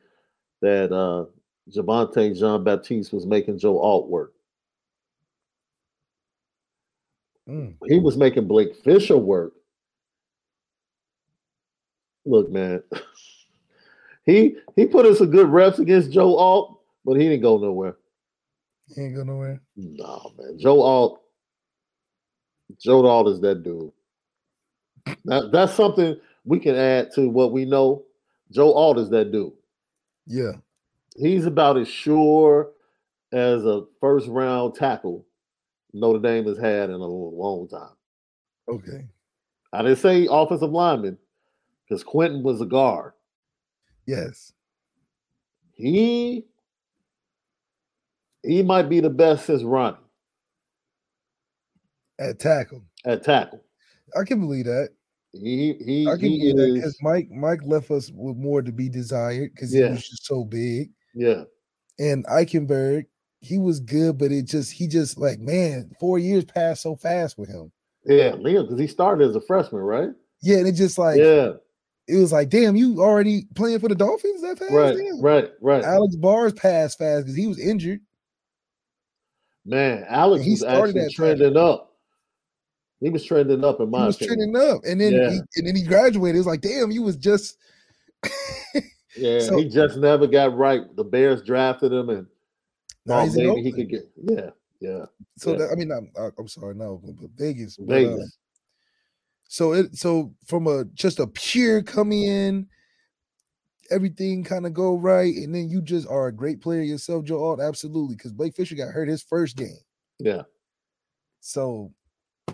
[0.60, 1.26] that uh,
[1.70, 4.32] Javontae Jean Baptiste was making Joe Alt work.
[7.48, 7.76] Mm.
[7.86, 9.54] he was making Blake Fisher work.
[12.28, 12.82] Look, man,
[14.26, 17.96] he he put in some good reps against Joe Alt, but he didn't go nowhere.
[18.94, 19.62] He ain't go nowhere.
[19.76, 21.22] No, man, Joe Alt,
[22.78, 23.90] Joe Alt is that dude.
[25.24, 28.04] That, that's something we can add to what we know.
[28.50, 29.52] Joe Alt is that dude.
[30.26, 30.52] Yeah.
[31.16, 32.72] He's about as sure
[33.32, 35.24] as a first round tackle
[35.94, 37.96] Notre Dame has had in a long time.
[38.68, 39.06] Okay.
[39.72, 41.16] I didn't say offensive lineman
[41.88, 43.12] because Quenton was a guard.
[44.06, 44.52] Yes.
[45.72, 46.46] He
[48.42, 49.96] he might be the best since Ronnie
[52.18, 52.82] At tackle.
[53.04, 53.62] at tackle.
[54.18, 54.90] I can believe that.
[55.32, 58.62] He he I can he believe that is because Mike Mike left us with more
[58.62, 60.90] to be desired because he was just so big.
[61.14, 61.44] yeah
[61.98, 63.04] And Eichenberg,
[63.40, 67.36] he was good, but it just he just like man, four years passed so fast
[67.38, 67.70] with him.
[68.06, 70.10] yeah Liam because he started as a freshman right
[70.42, 71.52] Yeah, and it just like yeah
[72.08, 74.72] it was like, damn, you already playing for the Dolphins that fast?
[74.72, 75.20] right Damn.
[75.20, 78.00] right right Alex Bars passed fast because he was injured.
[79.64, 81.84] man Alex he was started actually trending up.
[83.00, 84.52] He was trending up in my He was opinion.
[84.52, 85.30] trending up, and then Yeah.
[85.30, 86.34] he, and then he graduated.
[86.36, 87.56] It was like, damn, you was just
[89.16, 90.82] Yeah, So- he just never got right.
[90.96, 92.26] The Bears drafted him and
[93.06, 95.58] now maybe he could get yeah yeah So yeah.
[95.58, 98.38] that, I mean, I'm I'm sorry, no, but, but Vegas, but, uh, Vegas.
[99.48, 102.68] So it so from a just a pure coming in,
[103.90, 107.42] everything kind of go right, and then you just are a great player yourself, Joe
[107.42, 109.78] Alt, absolutely, because Blake Fisher got hurt his first game,
[110.18, 110.42] Yeah.
[111.40, 111.92] so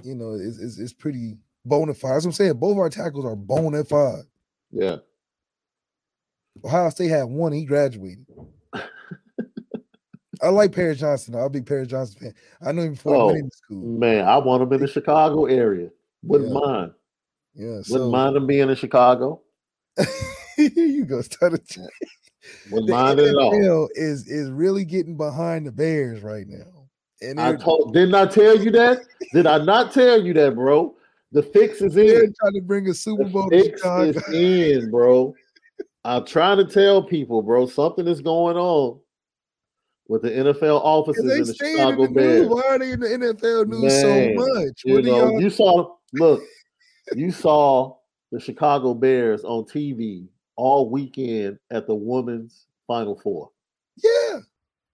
[0.02, 2.14] you know it's it's, it's pretty bona fide.
[2.16, 2.54] That's I'm saying.
[2.54, 4.24] Both our tackles are bona fide.
[4.70, 4.96] Yeah.
[6.64, 7.52] Ohio State had one.
[7.52, 8.26] He graduated.
[10.42, 11.34] I like Paris Johnson.
[11.36, 12.34] I'll be Paris Johnson fan.
[12.60, 13.82] I know him before I Oh, went into school.
[13.98, 15.88] Man, I want him in the Chicago area.
[16.26, 16.58] Wouldn't Yeah.
[16.60, 16.92] mind.
[17.54, 19.42] Yeah, Wouldn't so mind him being in Chicago.
[20.58, 21.20] you go.
[21.22, 21.58] Start a
[22.70, 23.52] Wouldn't the mind it at all.
[23.54, 26.88] NFL is is really getting behind the Bears right now.
[27.22, 29.02] And I they're, told didn't I tell you that?
[29.32, 30.94] Did I not tell you that, bro?
[31.32, 32.34] The fix is they're in.
[32.40, 34.10] trying to bring a Super The Bowl to Chicago.
[34.10, 34.28] is
[34.82, 35.34] in, bro.
[36.04, 39.00] I'm trying to tell people, bro, something is going on
[40.06, 42.48] with the NFL offices in the staying in Chicago the news.
[42.48, 44.80] Why are they in the NFL news Man, so much?
[44.84, 46.42] What do know, y'all you saw look,
[47.14, 47.96] you saw
[48.32, 53.50] the Chicago Bears on TV all weekend at the women's Final Four.
[54.02, 54.40] Yeah.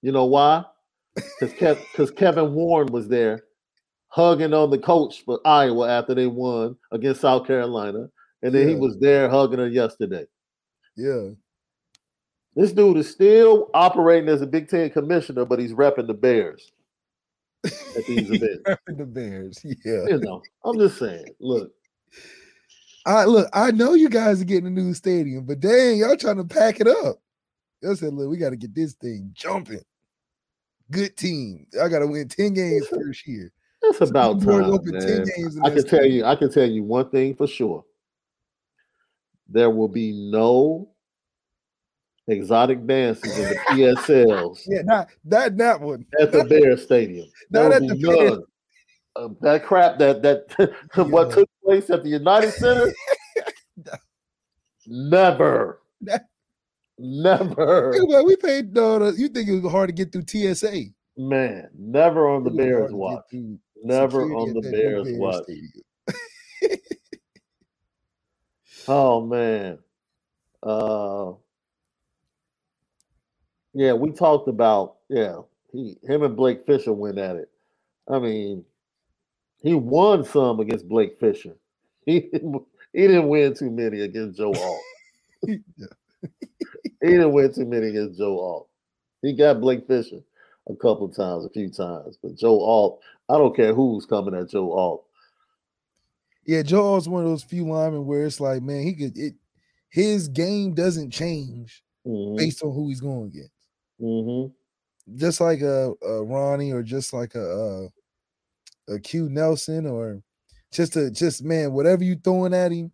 [0.02, 0.64] You know why?
[1.14, 3.44] Because Kev, Kevin Warren was there,
[4.08, 8.08] hugging on the coach for Iowa after they won against South Carolina,
[8.42, 10.26] and then he was there hugging her yesterday.
[10.96, 11.30] Yeah.
[12.56, 16.72] This dude is still operating as a Big Ten commissioner, but he's repping the Bears
[17.64, 18.62] at these events.
[18.86, 19.64] the Bears.
[19.64, 20.06] Yeah.
[20.08, 21.26] You know, I'm just saying.
[21.40, 21.72] Look,
[23.06, 26.36] I look, I know you guys are getting a new stadium, but dang, y'all trying
[26.36, 27.20] to pack it up.
[27.82, 29.80] Y'all said, look, we got to get this thing jumping.
[30.90, 31.66] Good team.
[31.80, 33.52] I gotta win 10 games first year.
[33.82, 35.60] it's about Boys time, open 10 man.
[35.64, 37.84] I can tell you, I can tell you one thing for sure.
[39.48, 40.90] There will be no
[42.32, 46.04] exotic dances in the PSLs Yeah, not that that one.
[46.20, 47.28] at the Bear Stadium.
[47.50, 48.42] Not at the none.
[49.16, 50.74] of that crap that that
[51.10, 52.92] what took place at the United Center.
[54.86, 56.26] Never, That-
[56.98, 60.84] never, Well, we paid no, you think it was hard to get through TSA.
[61.16, 63.24] man, never on the It was hard Bears watch.
[63.82, 65.44] Never on the Bears Bears watch.
[68.88, 69.78] Oh man.
[70.62, 71.32] Uh
[73.74, 75.40] yeah, we talked about yeah,
[75.72, 77.50] he him and Blake Fisher went at it.
[78.08, 78.64] I mean,
[79.62, 81.54] he won some against Blake Fisher.
[82.06, 82.62] He didn't,
[82.94, 84.80] he didn't win too many against Joe Alt.
[87.02, 88.68] He didn't win too many against Joe Alt.
[89.22, 90.20] He got Blake Fisher
[90.68, 94.48] a couple times, a few times, but Joe Alt, I don't care who's coming at
[94.50, 95.04] Joe Alt.
[96.46, 99.34] Yeah, Joe is one of those few linemen where it's like, man, he could it
[99.90, 103.59] his game doesn't change Mhm, based on who he's going against.
[104.00, 104.52] Mhm.
[105.16, 107.88] Just like a, a Ronnie or just like a,
[108.88, 110.22] a a Q Nelson or
[110.72, 112.92] just a just man, whatever you throwing at him,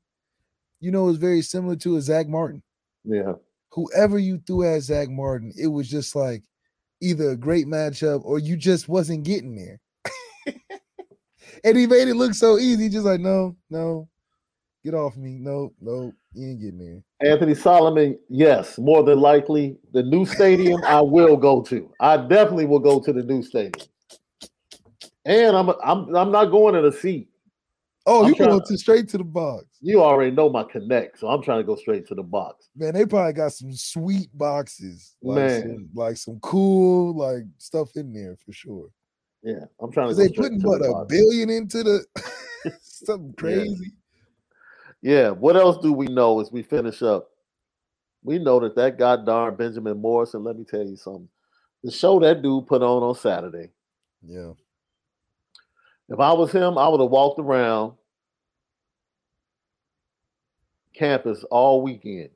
[0.80, 2.62] you know, it's very similar to a Zach Martin.
[3.04, 3.32] Yeah.
[3.72, 6.42] Whoever you threw at Zach Martin, it was just like
[7.00, 9.80] either a great matchup or you just wasn't getting there.
[11.64, 14.08] and he made it look so easy, just like, no, no,
[14.86, 15.38] get off me.
[15.40, 17.30] No, no, you ain't getting there.
[17.32, 19.76] Anthony Solomon, yes, more than likely.
[19.92, 21.92] The new stadium I will go to.
[22.00, 23.86] I definitely will go to the new stadium.
[25.24, 27.28] And I'm I'm I'm not going in a seat.
[28.08, 29.64] Oh, I'm you going to straight to the box.
[29.80, 32.68] You already know my connect, so I'm trying to go straight to the box.
[32.76, 35.16] Man, they probably got some sweet boxes.
[35.20, 35.62] Like Man.
[35.62, 38.86] some, like some cool like stuff in there for sure.
[39.42, 41.08] Yeah, I'm trying to they putting what the a box.
[41.08, 42.04] billion into the
[42.80, 43.92] something crazy.
[45.06, 47.30] Yeah, what else do we know as we finish up?
[48.24, 51.28] We know that that goddamn Benjamin Morrison, let me tell you something.
[51.84, 53.70] The show that dude put on on Saturday,
[54.20, 54.54] Yeah.
[56.08, 57.92] If I was him, I would have walked around
[60.92, 62.30] campus all weekend.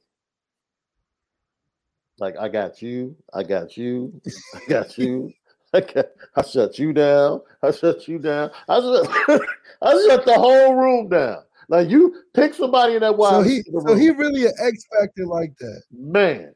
[2.20, 4.22] Like, I got you, I got you,
[4.54, 5.32] I got you.
[5.74, 6.06] I, got,
[6.36, 7.42] I shut you down.
[7.64, 8.52] I shut you down.
[8.68, 9.40] I shut,
[9.82, 11.42] I shut the whole room down.
[11.70, 15.24] Like you pick somebody in that wide So he so he really an X factor
[15.24, 15.82] like that.
[15.92, 16.52] man.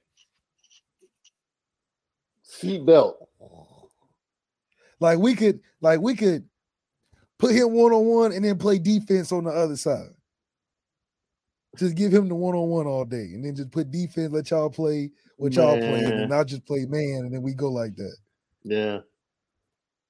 [2.45, 3.15] Seatbelt.
[4.99, 6.49] Like we could like we could
[7.39, 10.11] put him one on one and then play defense on the other side.
[11.79, 14.33] Just give him the one on one all day, and then just put defense.
[14.33, 16.33] Let y'all play what y'all play, and.
[16.33, 18.17] I'll just play man, and then we go like that.
[18.63, 18.99] Yeah.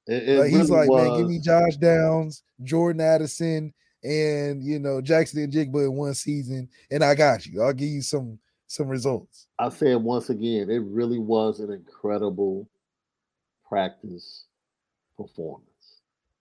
[0.07, 3.73] It, it Like he's really like, man, give me Josh Downs, Jordan Addison,
[4.05, 7.63] and you know Jackson and Jigba in one season, and I got you.
[7.63, 9.49] I'll give you some some results.
[9.59, 12.69] I said once again, it really was an incredible
[13.69, 14.45] practice
[15.17, 15.69] performance.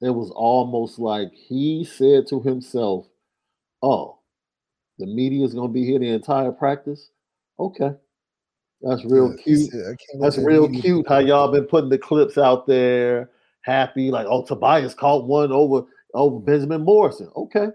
[0.01, 3.07] It was almost like he said to himself,
[3.81, 4.19] Oh,
[4.99, 7.09] the media is going to be here the entire practice.
[7.59, 7.91] Okay.
[8.81, 9.71] That's real Yeah, cute.
[9.71, 12.67] said, "I can't let That's that real cute how y'all been putting the clips out
[12.67, 13.29] there,
[13.61, 17.29] happy, like, oh, Tobias caught one over over Benjamin Morrison.
[17.35, 17.67] Okay.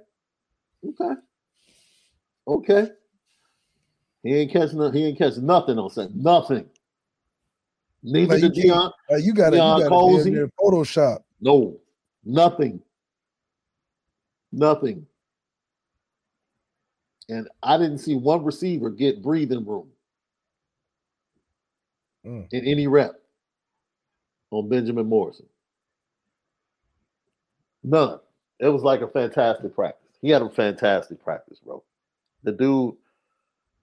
[0.87, 1.15] Okay.
[2.47, 2.89] Okay.
[4.23, 6.15] He ain't catching he ain't catching nothing on set.
[6.15, 6.69] Nothing.
[8.03, 8.93] Neither Like, did you Deion.
[9.11, 10.33] Like, you got to Deion you got Colzie.
[10.35, 11.19] to Photoshop.
[11.41, 11.79] No.
[12.25, 12.81] Nothing.
[14.53, 15.07] Nothing.
[17.29, 19.89] And I didn't see one receiver get breathing room
[22.27, 22.49] Mm.
[22.53, 23.13] in any rep
[24.51, 25.47] on Benjamin Morrison.
[27.85, 28.19] None.
[28.61, 30.17] It was like a fantastic practice.
[30.21, 31.83] He had a fantastic practice, bro.
[32.43, 32.95] The dude,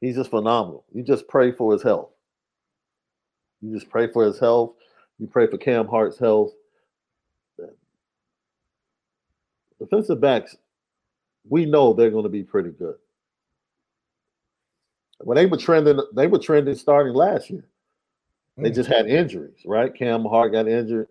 [0.02, 0.84] he's just phenomenal.
[0.94, 2.10] You just pray for his health.
[3.62, 4.74] You just pray for his health.
[5.18, 6.52] You pray for Cam Hart's health.
[9.80, 10.56] Defensive backs,
[11.48, 12.96] we know they're going to be pretty good.
[15.20, 17.66] When they were trending, they were trending starting last year.
[18.58, 18.76] They Mm.
[18.76, 19.94] just had injuries, right?
[19.94, 21.10] Cam Hart got injured.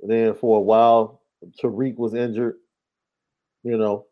[0.00, 1.22] And then for a while,
[1.62, 2.58] Tariq was injured.
[3.68, 4.06] You know,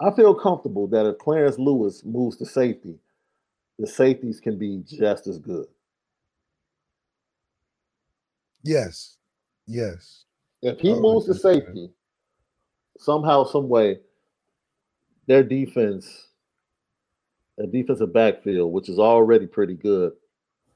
[0.00, 2.96] I feel comfortable that if Clarence Lewis moves to safety,
[3.78, 5.66] the safeties can be just as good.
[8.64, 9.18] Yes.
[9.66, 10.24] Yes.
[10.62, 11.90] If he Oh, moves to safety,
[12.98, 14.00] somehow, some way,
[15.28, 16.28] their defense,
[17.58, 20.12] their defensive backfield, which is already pretty good,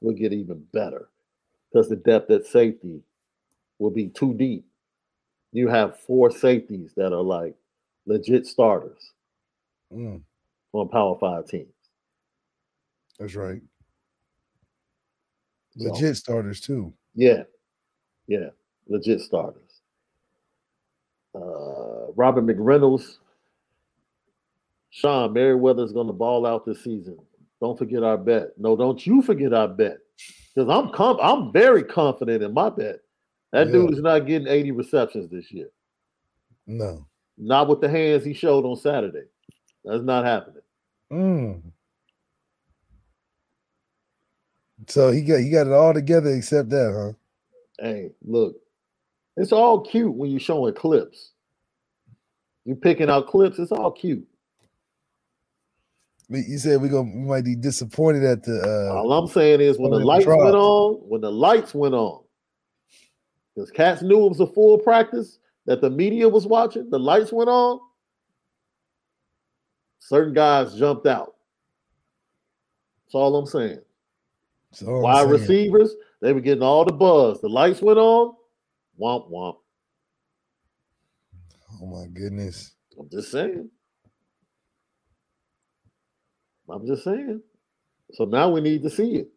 [0.01, 1.09] will get even better
[1.71, 3.01] because the depth at safety
[3.79, 4.65] will be too deep.
[5.51, 7.55] You have four safeties that are like
[8.05, 9.11] legit starters
[9.93, 10.21] Mm,
[10.71, 11.67] on Power Five teams.
[13.19, 13.61] that's right.
[15.77, 16.93] So, Legit starters too.
[17.13, 17.43] yeah,
[18.27, 18.49] yeah,
[18.87, 19.81] legit starters.
[21.35, 23.17] Uh, Robert McReynolds,
[24.89, 27.17] Sean Merriweather's going to ball out this season.
[27.61, 28.49] Don't forget our bet.
[28.57, 29.97] No, don't you forget our bet.
[30.53, 32.99] Because I'm com- I'm very confident in my bet.
[33.51, 33.73] That Yeah.
[33.73, 35.69] dude is not getting 80 receptions this year.
[36.67, 37.05] No.
[37.37, 39.25] Not with the hands he showed on Saturday.
[39.83, 40.61] That's not happening.
[41.11, 41.61] Mm.
[44.87, 47.85] So he got he got it all together except that, huh?
[47.85, 48.55] Hey, look,
[49.37, 51.31] it's all cute when you're showing clips.
[52.65, 54.27] You're picking out clips, it's all cute.
[56.29, 59.77] You said we gonna we might be disappointed at the uh All I'm saying is
[59.77, 62.20] when the lights went on, when the lights went on,
[63.61, 67.31] because Cats knew it was a full practice that the media was watching, the lights
[67.31, 67.79] went on.
[69.99, 71.35] Certain guys jumped out.
[73.05, 73.79] That's all I'm saying.
[74.71, 77.39] so Wide saying, receivers, they were getting all the buzz.
[77.41, 78.33] The lights went on,
[78.99, 79.57] womp womp.
[81.81, 82.73] Oh my goodness.
[82.99, 83.69] I'm just saying.
[86.69, 87.41] I'm just saying.
[88.13, 89.29] So now we need to see it.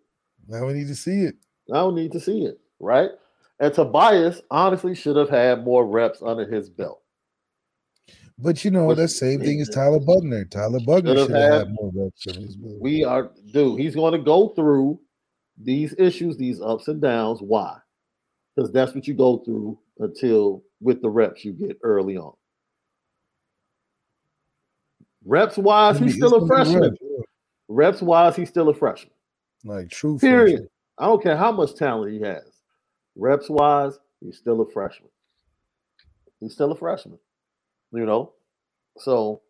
[0.49, 1.37] Now we need to see it.
[1.68, 3.11] Now we need to see it, right?
[3.61, 7.00] And Tobias honestly should have had more reps under his belt.
[8.36, 10.44] But you know, Which- that same thing as Tyler Buchner.
[10.46, 12.80] Tyler Buchner Should have had- had more reps in his belt.
[12.80, 14.98] We are, dude, he's going to go through
[15.57, 17.40] these issues, these ups and downs.
[17.40, 17.78] Why?
[18.57, 22.32] Because that's what you go through until with the reps you get early on.
[25.24, 26.82] Reps wise, he's still a freshman.
[26.82, 26.98] reps.
[27.68, 29.14] Reps wise, he's still a freshman.
[29.64, 30.50] Like true Period.
[30.57, 30.68] freshman.
[30.98, 32.53] I don't care how much talent he has.
[33.17, 35.11] Reps wise, he's still a freshman.
[36.41, 37.19] He's still a freshman.
[37.93, 38.33] You know?
[38.99, 39.43] So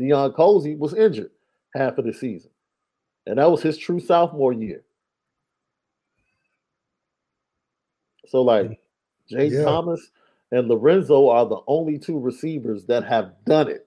[0.00, 1.30] Deion Colzie was injured
[1.74, 2.50] half of the season.
[3.26, 4.82] And that was his true sophomore year.
[8.26, 8.80] So like
[9.28, 9.64] Jay Yeah.
[9.64, 10.10] Thomas
[10.52, 13.86] and Lorenzo are the only two receivers that have done it.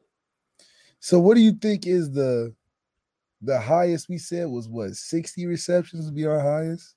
[1.00, 2.54] So what do you think is the
[3.42, 6.96] the highest we said was what 60 receptions would be our highest?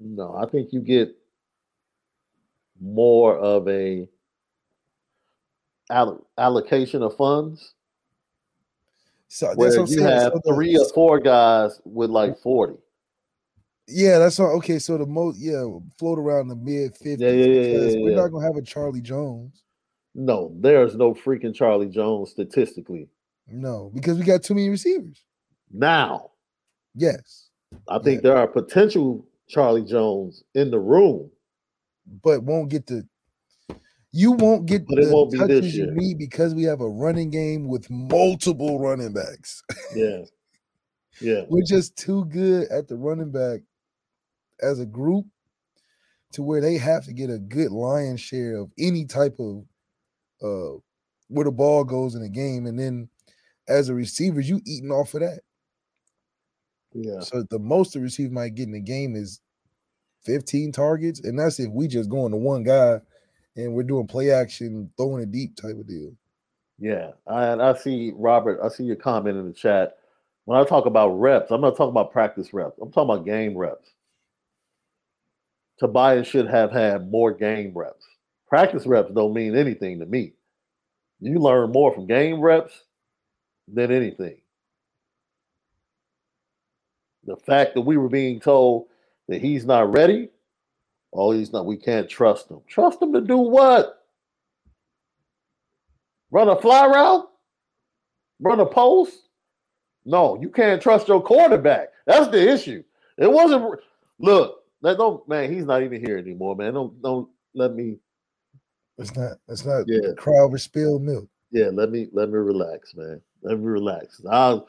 [0.00, 1.14] No, I think you get
[2.80, 4.08] more of a
[5.90, 7.74] allo- allocation of funds
[9.28, 10.08] So where that's what I'm you saying.
[10.08, 12.74] have So the- three or four guys with like 40.
[13.90, 14.54] Yeah, that's all.
[14.58, 15.64] Okay, so the most, yeah,
[15.98, 17.20] float around the mid 50s.
[17.20, 19.62] Yeah, yeah, yeah, We're not gonna have a Charlie Jones.
[20.14, 23.08] No, there's no freaking Charlie Jones statistically.
[23.46, 25.24] No, because we got too many receivers.
[25.72, 26.30] Now,
[26.94, 27.50] Yes,
[27.86, 31.30] I think there are potential Charlie Jones in the room.
[32.22, 33.06] but won't get the.
[34.10, 35.92] You won't get But it won't be this year.
[35.92, 39.62] need because we have a running game with multiple running backs.
[39.94, 40.22] Yeah.
[41.20, 41.42] Yeah.
[41.48, 43.60] We're just too good at the running back
[44.62, 45.26] as a group
[46.32, 49.64] to where they have to get a good lion's share of any type of
[50.42, 50.78] uh
[51.28, 52.64] where the ball goes in the game.
[52.66, 53.08] And then
[53.68, 55.40] as a receiver, you eating off of that.
[56.92, 57.20] Yeah.
[57.20, 59.40] So the most the receiver might get in the game is
[60.24, 61.20] 15 targets.
[61.20, 63.00] And that's if we just going to one guy
[63.56, 66.12] and we're doing play action, throwing it deep type of deal.
[66.78, 68.60] Yeah, and I see Robert.
[68.62, 69.96] I see your comment in the chat.
[70.44, 72.78] When I talk about reps, I'm not talking about practice reps.
[72.80, 73.90] I'm talking about game reps.
[75.78, 78.04] Tobias should have had more game reps.
[78.48, 80.32] Practice reps don't mean anything to me.
[81.20, 82.84] You learn more from game reps
[83.66, 84.38] than anything.
[87.28, 88.86] The fact that we were being told
[89.28, 90.30] that he's not ready,
[91.12, 92.60] oh, he's not, we can't trust him.
[92.66, 94.04] Trust him to do what?
[96.30, 97.28] Run a fly route?
[98.40, 99.28] Run a post?
[100.04, 101.88] No, you can't trust your quarterback.
[102.06, 102.82] That's the issue.
[103.18, 103.78] It wasn't
[104.18, 106.74] look, that don't man, he's not even here anymore, man.
[106.74, 107.98] Don't don't let me
[108.96, 110.12] It's not it's not Yeah.
[110.16, 111.28] cry over spilled milk.
[111.50, 113.20] yeah, let me let me relax, man.
[113.42, 114.22] Let me relax.
[114.30, 114.60] I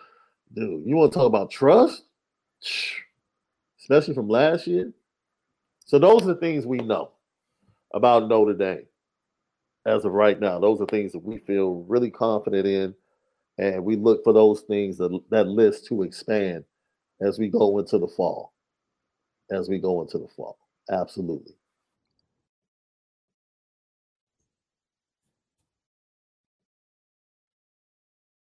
[0.53, 2.03] dude, you want to talk about trust?
[3.79, 4.91] Especially from last year.
[5.85, 7.11] So those are the things we know
[7.93, 8.85] about Notre Dame
[9.85, 10.59] as of right now.
[10.59, 12.95] Those are things that we feel really confident in,
[13.57, 16.63] and we look for those things that that list to expand
[17.21, 18.53] as we go into the fall.
[19.51, 20.59] As we go into the fall,
[20.91, 21.55] absolutely.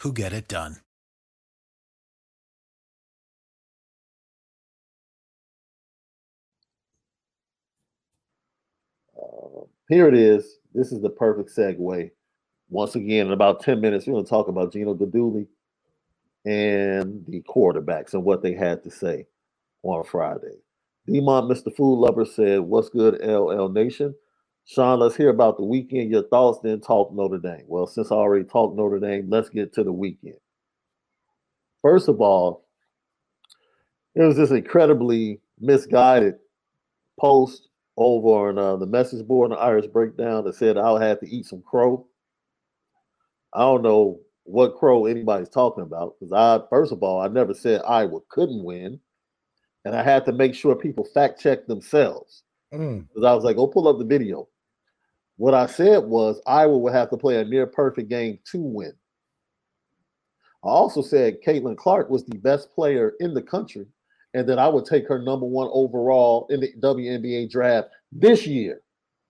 [0.00, 0.78] who get it done.
[9.16, 10.58] Uh, here it is.
[10.74, 12.10] This is the perfect segue.
[12.70, 15.46] Once again, in about 10 minutes, we're going to talk about Gino Guidugli
[16.46, 19.26] and the quarterbacks and what they had to say
[19.82, 20.56] on Friday.
[21.08, 21.74] Demont, Mr.
[21.76, 24.14] Food Lover said, What's good, LL Nation?
[24.66, 26.10] Sean, let's hear about the weekend.
[26.10, 27.64] Your thoughts, then talk Notre Dame.
[27.66, 30.38] Well, since I already talked Notre Dame, let's get to the weekend.
[31.82, 32.64] First of all,
[34.14, 36.36] it was this incredibly misguided
[37.20, 41.20] post over on uh, the message board on the Irish Breakdown that said I'll have
[41.20, 42.06] to eat some crow.
[43.52, 47.54] I don't know what crow anybody's talking about because I, first of all, I never
[47.54, 48.98] said Iowa couldn't win,
[49.84, 52.42] and I had to make sure people fact check themselves
[52.72, 53.06] Mm.
[53.06, 54.48] because I was like, "Go pull up the video."
[55.36, 58.92] What I said was Iowa would have to play a near perfect game to win.
[60.64, 63.86] I also said Caitlin Clark was the best player in the country,
[64.32, 68.80] and that I would take her number one overall in the WNBA draft this year.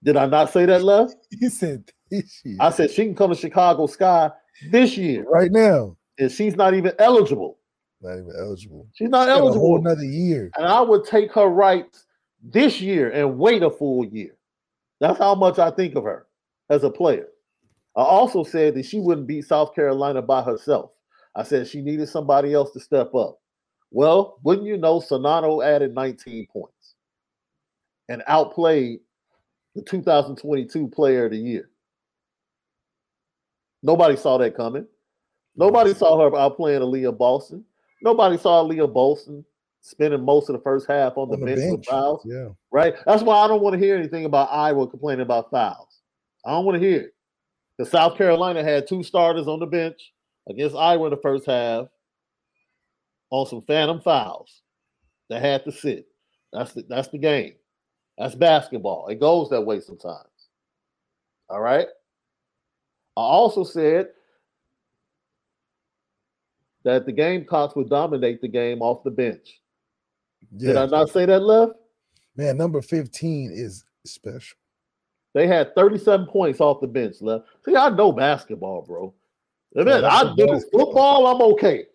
[0.02, 1.16] Did I not say that, left?
[1.30, 2.56] He said this year.
[2.60, 4.30] I said she can come to Chicago Sky
[4.70, 5.96] this year, right now.
[6.18, 7.58] and she's not even eligible.
[8.00, 8.86] Not even eligible.
[8.92, 9.76] She's not whole eligible.
[9.78, 10.50] another year.
[10.56, 12.04] And I would take her rights
[12.42, 14.33] this year and wait a full year.
[15.04, 16.26] That's how much I think of her
[16.70, 17.26] as a player.
[17.94, 20.92] I also said that she wouldn't beat South Carolina by herself.
[21.36, 23.38] I said she needed somebody else to step up.
[23.90, 26.94] Well, wouldn't you know, Czinano added 19 points
[28.08, 29.00] and outplayed
[29.74, 31.68] the 2022 player of the year.
[33.82, 34.86] Nobody saw that coming.
[35.54, 37.62] Nobody saw her outplaying Aliyah Boston.
[38.00, 39.44] Nobody saw Aliyah Boston
[39.84, 42.48] spending most of the first half on the, On the bench, with fouls Yeah.
[42.72, 42.94] right?
[43.06, 46.00] That's why I don't want to hear anything about Iowa complaining about fouls.
[46.46, 47.14] I don't want to hear it.
[47.76, 50.12] Because South Carolina had two starters on the bench
[50.48, 51.86] against Iowa in the first half
[53.30, 54.62] on some phantom fouls
[55.28, 56.06] that had to sit.
[56.52, 57.54] That's the that's the game.
[58.16, 59.08] That's basketball.
[59.08, 60.28] It goes that way sometimes.
[61.50, 61.88] All right.
[63.16, 64.08] I also said
[66.84, 69.60] that the Gamecocks would dominate the game off the bench.
[70.56, 71.72] Did I not say that, left?
[72.36, 74.56] Man, number 15 is special.
[75.34, 77.46] They had 37 points off the bench left.
[77.64, 79.12] See, I know basketball, bro.
[79.72, 80.86] If Yeah, I do basketball.
[80.86, 81.86] football, I'm okay.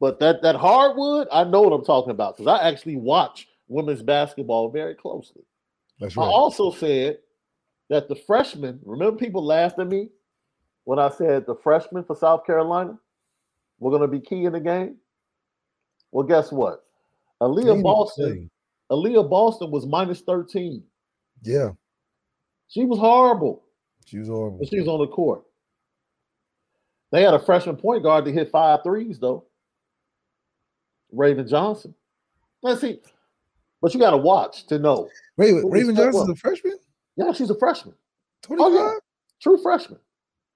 [0.00, 4.02] But that that hardwood, I know what I'm talking about because I actually watch women's
[4.02, 5.42] basketball very closely.
[5.98, 6.24] That's right.
[6.24, 7.18] I also said
[7.88, 10.10] that the freshmen, remember people laughed at me
[10.84, 12.98] when I said the freshmen for South Carolina
[13.78, 14.96] were going to be key in the game?
[16.12, 16.83] Well, guess what?
[17.44, 18.50] Aliyah Boston,
[18.90, 20.82] Aliyah Boston was minus 13.
[21.42, 21.70] Yeah.
[22.68, 23.64] She was horrible.
[24.06, 24.64] She was horrible.
[24.66, 25.42] She was on the court.
[27.12, 29.44] They had a freshman point guard that hit five threes, though.
[31.12, 31.94] Raven Johnson.
[32.62, 33.00] Let's see.
[33.80, 35.08] But you got to watch to know.
[35.36, 36.78] Wait, Raven Johnson's a freshman?
[37.16, 37.94] Yeah, she's a freshman.
[38.42, 38.66] 25?
[38.66, 38.98] Oh, yeah.
[39.40, 39.98] True freshman.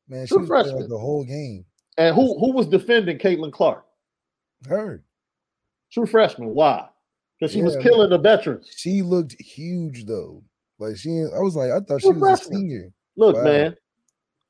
[0.09, 0.89] Man, she True was freshman.
[0.89, 1.65] the whole game.
[1.99, 3.85] And who who was defending Caitlin Clark?
[4.67, 5.03] Her.
[5.93, 6.55] True freshman.
[6.55, 6.89] Why?
[7.39, 8.71] Because she yeah, was killing the veterans.
[8.77, 10.43] She looked huge though.
[10.79, 12.57] Like she, I was like, I thought True she was freshman.
[12.57, 12.93] a senior.
[13.17, 13.45] Look, wow.
[13.45, 13.77] man.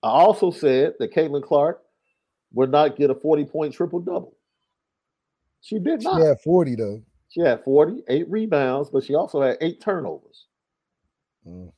[0.03, 1.83] I also said that Caitlin Clark
[2.53, 4.37] would not get a 40 point triple double.
[5.61, 6.21] She did not.
[6.21, 7.03] She had 40 though.
[7.31, 10.47] She had 40, eight rebounds, but she also had eight turnovers.
[11.47, 11.73] Mm.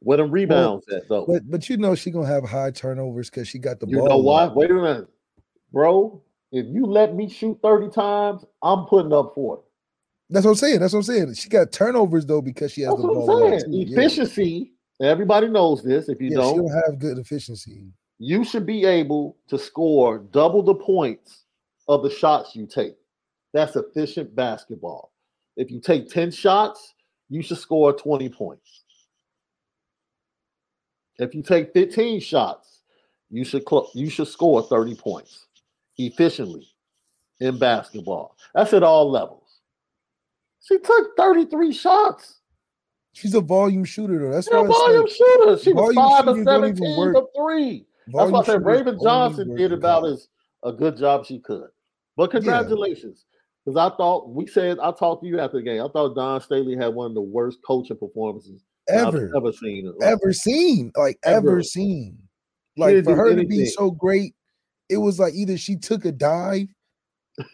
[0.00, 1.26] Where them rebounds well, at though?
[1.26, 4.04] But but you know she gonna have high turnovers because she got the you ball.
[4.04, 4.46] You know why?
[4.46, 5.08] Wait a minute,
[5.72, 6.22] bro.
[6.52, 9.62] If you let me shoot 30 times, I'm putting up 40.
[10.30, 10.80] That's what I'm saying.
[10.80, 11.34] That's what I'm saying.
[11.34, 13.52] She got turnovers though because she has That's the ball.
[13.52, 14.72] Efficiency.
[14.98, 15.08] Yeah.
[15.08, 16.08] Everybody knows this.
[16.08, 17.84] If you yeah, don't, don't have good efficiency.
[18.18, 21.44] You should be able to score double the points
[21.88, 22.96] of the shots you take.
[23.52, 25.12] That's efficient basketball.
[25.56, 26.94] If you take 10 shots,
[27.28, 28.84] you should score 20 points.
[31.18, 32.80] If you take 15 shots,
[33.30, 35.46] you should cl- you should score 30 points
[36.06, 36.66] efficiently
[37.40, 38.36] in basketball.
[38.54, 39.60] That's at all levels.
[40.62, 42.40] She took 33 shots.
[43.12, 44.32] She's a volume shooter, though.
[44.32, 45.58] That's She's a volume shooter.
[45.58, 47.86] She was five of 17 of three.
[48.08, 50.28] Volume That's why I said Raven Johnson did about as
[50.64, 51.68] a good job she could.
[52.16, 53.24] But congratulations.
[53.64, 53.86] Because yeah.
[53.86, 55.82] I thought we said I talked to you after the game.
[55.82, 59.92] I thought Dawn Staley had one of the worst coaching performances ever ever seen.
[59.98, 60.92] Like, ever seen.
[60.96, 62.18] Like ever, ever seen.
[62.76, 63.44] Like for her anything.
[63.44, 64.34] to be so great,
[64.90, 66.68] it was like either she took a dive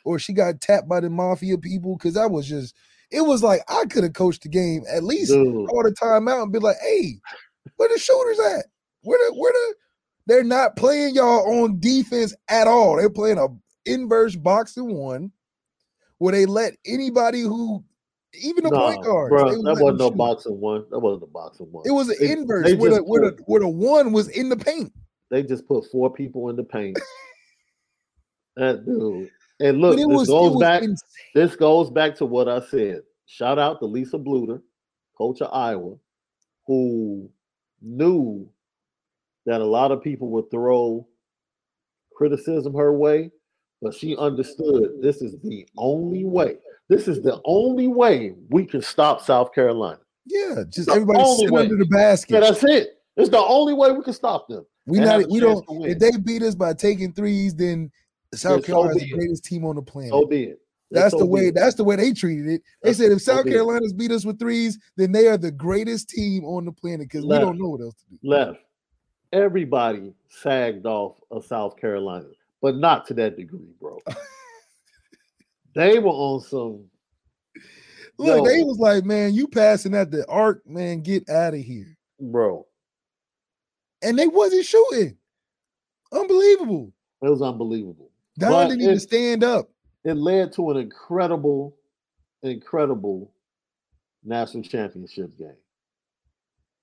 [0.04, 1.96] or she got tapped by the mafia people.
[1.98, 2.74] Cause that was just
[3.10, 6.42] it was like I could have coached the game at least all the time out
[6.42, 7.20] and be like, hey,
[7.76, 8.66] where the shooters at?
[9.02, 9.74] Where the where the
[10.26, 12.96] they're not playing y'all on defense at all.
[12.96, 13.46] They're playing a
[13.84, 15.30] inverse box-and-one
[16.18, 17.84] where they let anybody who
[18.42, 19.32] even the nah, point guard.
[19.32, 20.84] That wasn't no boxing one.
[20.90, 21.84] That wasn't a box-and-one.
[21.86, 24.48] It was an they, inverse they where, the, where, the, where the one was in
[24.48, 24.92] the paint.
[25.30, 26.98] They just put four people in the paint.
[28.56, 29.30] that dude.
[29.58, 30.82] And look, this was, goes back.
[30.82, 30.96] Insane.
[31.34, 33.02] This goes back to what I said.
[33.26, 34.60] Shout out to Lisa Bluder,
[35.16, 35.96] coach of Iowa,
[36.66, 37.30] who
[37.82, 38.48] knew
[39.46, 41.06] that a lot of people would throw
[42.16, 43.30] criticism her way,
[43.80, 46.56] but she understood this is the only way.
[46.88, 49.98] This is the only way we can stop South Carolina.
[50.26, 51.62] Yeah, just everybody sit way.
[51.62, 52.34] under the basket.
[52.34, 53.02] Yeah, that's it.
[53.16, 54.66] It's the only way we can stop them.
[54.86, 57.90] We not we don't if they beat us by taking threes, then
[58.34, 60.10] South Carolina is the greatest team on the planet.
[60.10, 60.60] So be it.
[60.90, 61.50] That's, the way.
[61.50, 62.62] That's the way they treated it.
[62.82, 66.44] They said if South Carolina's beat us with threes, then they are the greatest team
[66.44, 68.18] on the planet because we don't know what else to do.
[68.22, 68.60] Left.
[69.32, 72.28] Everybody sagged off of South Carolina,
[72.62, 73.98] but not to that degree, bro.
[75.74, 76.84] they were on some.
[78.18, 81.60] Look, yo, they was like, man, you passing at the arc, man, get out of
[81.60, 82.64] here, bro.
[84.06, 85.16] And they wasn't shooting.
[86.12, 86.92] Unbelievable.
[87.22, 88.12] It was unbelievable.
[88.38, 89.68] Dawn but didn't it, even stand up.
[90.04, 91.74] It led to an incredible,
[92.44, 93.32] incredible
[94.22, 95.56] national championship game.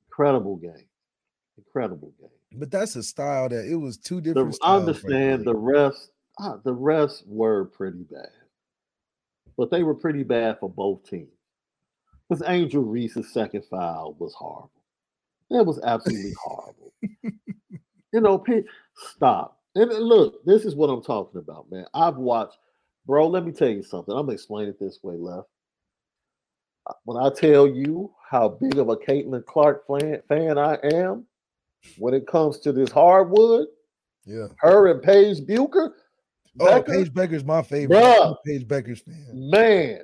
[0.08, 0.86] Incredible game.
[1.58, 2.30] Incredible game.
[2.60, 4.52] But that's a style that it was two different.
[4.52, 6.10] The, I understand the refs.
[6.40, 8.28] Ah, the refs were pretty bad,
[9.56, 11.30] but they were pretty bad for both teams.
[12.28, 14.73] Because Angel Reese's second foul was horrible.
[15.50, 16.94] It was absolutely horrible.
[18.14, 18.64] you know, P,
[18.96, 19.60] stop.
[19.76, 21.86] And look, this is what I'm talking about, man.
[21.94, 22.58] I've watched,
[23.06, 23.28] bro.
[23.28, 24.14] Let me tell you something.
[24.14, 25.48] I'm gonna explain it this way, left.
[26.88, 31.26] Uh, when I tell you how big of a Caitlin Clark fan, fan I am,
[31.98, 33.68] when it comes to this hardwood,
[34.26, 35.92] yeah, her and Paige Bueckers.
[36.60, 37.98] Oh, Becker, Paige Bueckers my favorite.
[37.98, 39.26] Bruh, Paige Bueckers fan.
[39.34, 40.02] Man,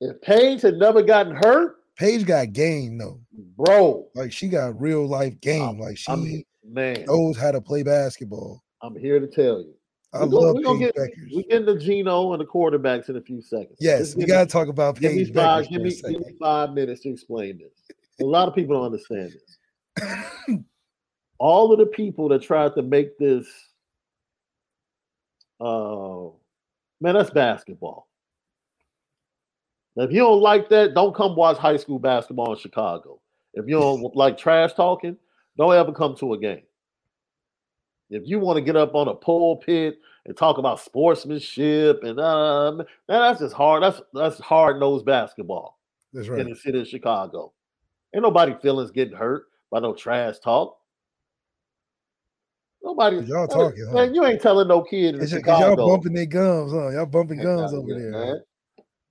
[0.00, 3.20] if Paige had never gotten hurt, Paige got game though,
[3.58, 4.08] bro.
[4.14, 5.78] Like she got real life game.
[5.78, 8.64] like she I mean, man knows how to play basketball.
[8.80, 9.74] I'm here to tell you.
[10.14, 13.20] I we love gonna, Paige get, We get into Geno and the quarterbacks in a
[13.20, 13.76] few seconds.
[13.80, 16.72] Yes, we got to talk about Paige give me five, give me, give me five
[16.72, 17.96] minutes to explain this.
[18.22, 19.34] A lot of people don't understand
[19.98, 20.58] this.
[21.38, 23.46] All of the people that tried to make this,
[25.60, 26.28] uh,
[26.98, 28.09] man, that's basketball.
[29.96, 33.20] Now, if you don't like that, don't come watch high school basketball in Chicago.
[33.54, 35.16] If you don't like trash talking,
[35.56, 36.62] don't ever come to a game.
[38.10, 42.78] If you want to get up on a pulpit and talk about sportsmanship and um,
[42.78, 43.82] man, that's just hard.
[43.82, 45.78] That's that's hard nosed basketball
[46.12, 47.52] That's in the city of Chicago.
[48.14, 50.76] Ain't nobody feelings getting hurt by no trash talk.
[52.82, 53.18] Nobody.
[53.18, 53.94] Y'all man, talking, huh?
[53.94, 55.76] man, you ain't telling no kid in It's Chicago.
[55.76, 56.88] y'all bumping their gums, huh?
[56.88, 58.10] Y'all bumping gums over there.
[58.10, 58.40] man.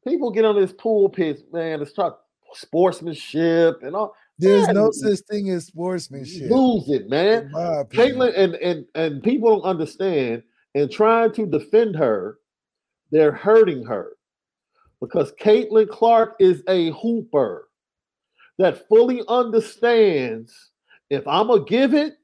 [0.09, 1.81] People get on this pulpit, man.
[1.81, 2.21] It's talk
[2.53, 4.15] sportsmanship and all.
[4.39, 6.49] There's Man, no such thing as sportsmanship.
[6.49, 7.43] Lose it, man.
[7.43, 7.51] in.
[7.51, 10.41] Caitlin and and and people don't understand.
[10.75, 12.39] And trying to defend her,
[13.11, 14.13] they're hurting her
[15.01, 17.67] because Caitlin Clark is a hooper
[18.57, 20.71] that fully understands
[21.09, 22.15] if I'm gonna give it,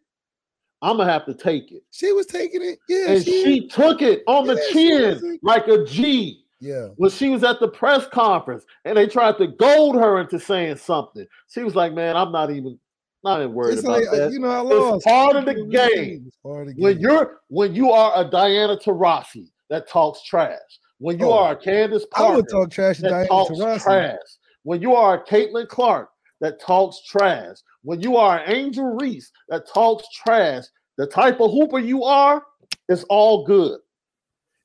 [0.81, 1.83] I'm gonna have to take it.
[1.91, 2.79] She was taking it.
[2.89, 6.87] Yeah, And she took it on the Yeah, she was chin like a G yeah.
[6.95, 10.77] when she was at the press conference and they tried to goad her into saying
[10.77, 11.25] something.
[11.49, 12.79] She was like, "Man, I'm not even
[13.23, 15.53] not even worried It's about like uh, that." you know, I It's part of the
[15.65, 16.25] game.
[16.27, 20.59] It's part of the when you're when you are a Diana Taurasi that talks trash,
[20.97, 23.83] when you Oh, are a Candace I would Parker talk trash that Diana talks Taurasi.
[23.83, 24.19] trash,
[24.63, 26.09] when you are a Caitlin Clark
[26.41, 30.65] that talks trash, when you are an Angel Reese that talks trash,
[30.97, 32.43] the type of hooper you are,
[32.89, 33.79] it's all good.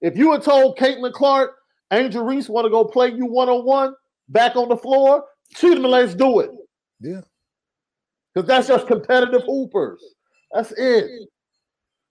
[0.00, 1.52] If you had told Caitlin Clark,
[1.92, 3.94] Angel Reese want to go play you one on one
[4.28, 5.24] back on the floor,
[5.56, 6.50] shoot him and let's do it.
[7.00, 7.20] Yeah.
[8.34, 10.02] Because that's just competitive hoopers.
[10.52, 11.28] That's it.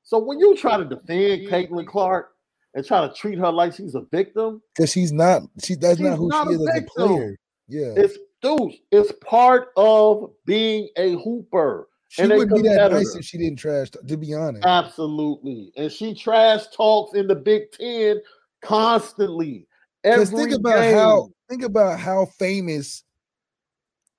[0.03, 2.31] So when you try to defend Caitlin Clark
[2.73, 6.07] and try to treat her like she's a victim, Because she's not, she that's She's
[6.07, 7.37] not who not she is as a player.
[7.67, 7.93] Yeah.
[7.95, 11.87] it's dude, it's part of being a hooper.
[12.09, 14.65] She and wouldn't be that nice if she didn't trash, to be honest.
[14.65, 15.71] Absolutely.
[15.77, 18.19] And she trash talks in the Big Ten
[18.63, 19.67] constantly.
[20.03, 20.95] Because think about game.
[20.95, 23.03] how think about how famous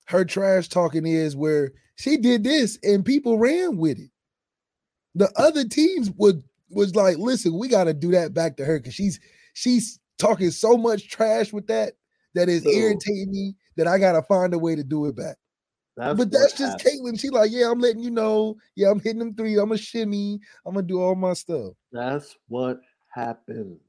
[0.06, 4.10] her trash talking is, where she did this and people ran with it.
[5.14, 8.78] The other teams would was like, listen, we got to do that back to her
[8.78, 9.20] because she's
[9.54, 11.94] she's talking so much trash with that
[12.34, 12.74] that is Dude.
[12.74, 15.36] irritating me that I gotta find a way to do it back.
[15.96, 17.00] That's but that's just happens.
[17.00, 17.20] Caitlin.
[17.20, 18.56] She like, yeah, I'm letting you know.
[18.76, 19.54] Yeah, I'm hitting them three.
[19.58, 20.40] I'm gonna shimmy.
[20.64, 21.72] I'm gonna do all my stuff.
[21.92, 23.80] That's what happens.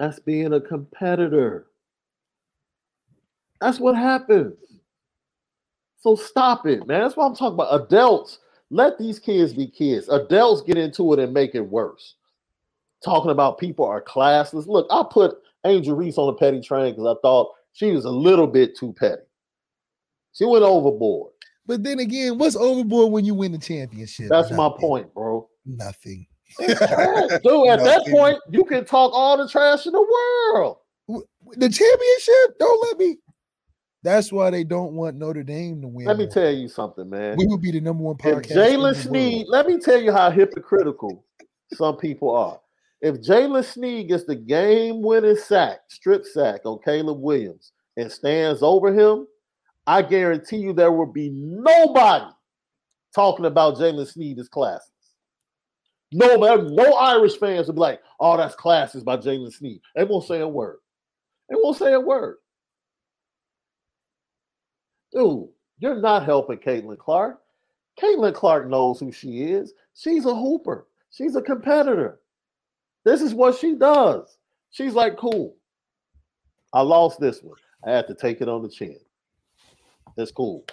[0.00, 1.66] That's being a competitor.
[3.60, 4.56] That's what happens.
[5.98, 7.02] So stop it, man.
[7.02, 7.82] That's what I'm talking about.
[7.82, 8.38] Adults,
[8.70, 10.08] let these kids be kids.
[10.08, 12.14] Adults get into it and make it worse.
[13.04, 14.66] Talking about people are classless.
[14.66, 15.36] Look, I put
[15.66, 18.94] Angel Reese on the petty train because I thought she was a little bit too
[18.94, 19.20] petty.
[20.32, 21.32] She went overboard.
[21.66, 24.30] But then again, what's overboard when you win the championship?
[24.30, 25.46] That's my point, bro.
[25.66, 26.26] Nothing.
[26.58, 28.12] Dude, at that Nothing.
[28.12, 30.78] point, you can talk all the trash in the world.
[31.08, 32.58] The championship?
[32.58, 33.18] Don't let me.
[34.02, 36.06] That's why they don't want Notre Dame to win.
[36.06, 37.36] Let me tell you something, man.
[37.36, 38.52] we would be the number one podcast.
[38.52, 41.24] Jaylen Sneed, let me tell you how hypocritical
[41.74, 42.58] some people are.
[43.02, 48.62] If Jaylen Sneed gets the game winning sack, strip sack on Caleb Williams and stands
[48.62, 49.26] over him,
[49.86, 52.32] I guarantee you there will be nobody
[53.14, 54.48] talking about Jaylen Sneed as
[56.14, 56.38] classes.
[56.40, 59.80] Nobody, no Irish fans will be like, oh, that's classes by Jaylen Sneed.
[59.94, 60.78] They won't say a word.
[61.48, 62.36] They won't say a word.
[65.12, 65.48] Dude,
[65.78, 67.40] you're not helping Caitlin Clark.
[68.00, 69.72] Caitlin Clark knows who she is.
[69.94, 70.86] She's a hooper.
[71.10, 72.20] She's a competitor.
[73.04, 74.38] This is what she does.
[74.70, 75.56] She's like, cool.
[76.72, 77.56] I lost this one.
[77.84, 78.96] I had to take it on the chin.
[80.16, 80.64] That's cool.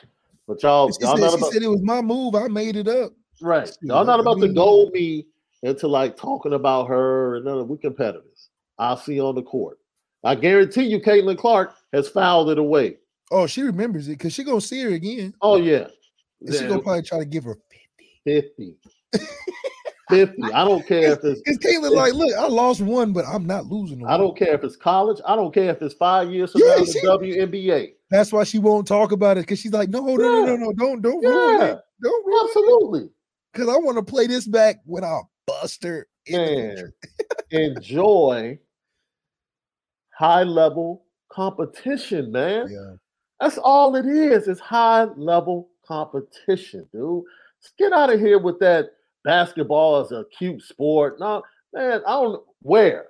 [0.47, 2.35] But y'all, She, y'all said, she about said it was my move.
[2.35, 3.13] I made it up.
[3.41, 3.69] Right.
[3.81, 5.25] Y'all not about to gold me
[5.63, 8.49] into like talking about her and none of we competitors.
[8.79, 9.79] I'll see on the court.
[10.23, 12.97] I guarantee you, Caitlin Clark has fouled it away.
[13.31, 15.33] Oh, she remembers it because she gonna see her again.
[15.41, 15.87] Oh yeah.
[16.41, 17.57] And she gonna probably try to give her
[18.25, 18.77] 50.
[20.09, 20.43] 50.
[20.53, 23.65] I don't care if it's Because Caitlin, like, look, I lost one, but I'm not
[23.65, 24.05] losing.
[24.07, 25.19] I don't care if it's college.
[25.25, 27.93] I don't care if it's five years from Yeah, now in she- the WNBA.
[28.09, 30.71] That's why she won't talk about it because she's like, no, no, no, no, no,
[30.73, 33.11] don't, don't ruin it, don't ruin it.
[33.53, 36.07] Because I want to play this back when I bust her.
[36.29, 36.91] Man,
[37.51, 38.59] enjoy
[40.13, 42.67] high level competition, man.
[42.69, 42.95] Yeah.
[43.39, 44.47] That's all it is.
[44.47, 47.23] It's high level competition, dude.
[47.61, 48.87] Let's get out of here with that
[49.23, 51.19] basketball is a cute sport.
[51.19, 51.43] No,
[51.73, 53.07] man, I don't where.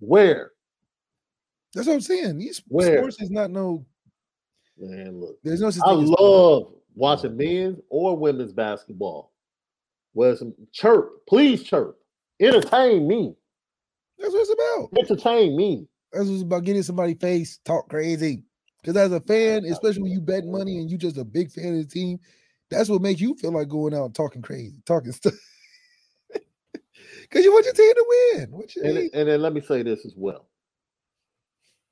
[0.00, 0.52] Where?
[1.74, 2.38] That's what I'm saying.
[2.38, 2.98] These Where?
[2.98, 3.84] sports is not no.
[4.78, 5.36] Man, look.
[5.44, 9.29] There's no I love watching men's or women's basketball.
[10.14, 11.96] Some chirp, please chirp,
[12.40, 13.34] entertain me,
[14.18, 14.98] That's what it's about.
[14.98, 15.86] entertain me.
[16.12, 16.64] That's what it's about.
[16.64, 18.42] Getting somebody face talk crazy.
[18.82, 21.76] Because as a fan, especially when you bet money and you just a big fan
[21.76, 22.18] of the team,
[22.70, 25.34] that's what makes you feel like going out and talking crazy, talking stuff.
[27.22, 28.50] Because you want your team to win.
[28.50, 30.48] What you And, and then let me say this as well.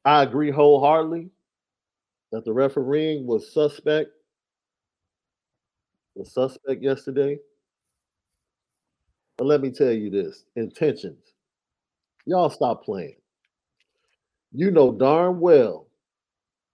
[0.05, 1.31] I agree wholeheartedly
[2.33, 4.11] that the refereeing was suspect.
[6.15, 7.39] Was suspect yesterday.
[9.39, 11.33] But let me tell you this intentions.
[12.27, 13.17] Y'all stop playing.
[14.53, 15.87] You know darn well,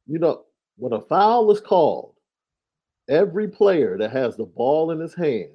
[0.07, 0.45] you know,
[0.77, 2.15] when a foul is called,
[3.09, 5.51] every player that has the ball in his hand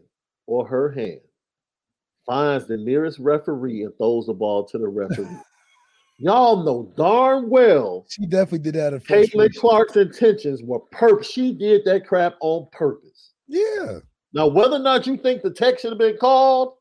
[0.47, 1.21] or her hand
[2.25, 5.37] finds the nearest referee and throws the ball to the referee.
[6.21, 8.93] Y'all know darn well She definitely did that.
[8.93, 9.55] At Caitlin.
[9.55, 11.31] Clark's intentions were purpose.
[11.31, 13.31] She did that crap on purpose.
[13.47, 13.99] Yeah.
[14.33, 16.73] Now, whether or not you think the text should have been called,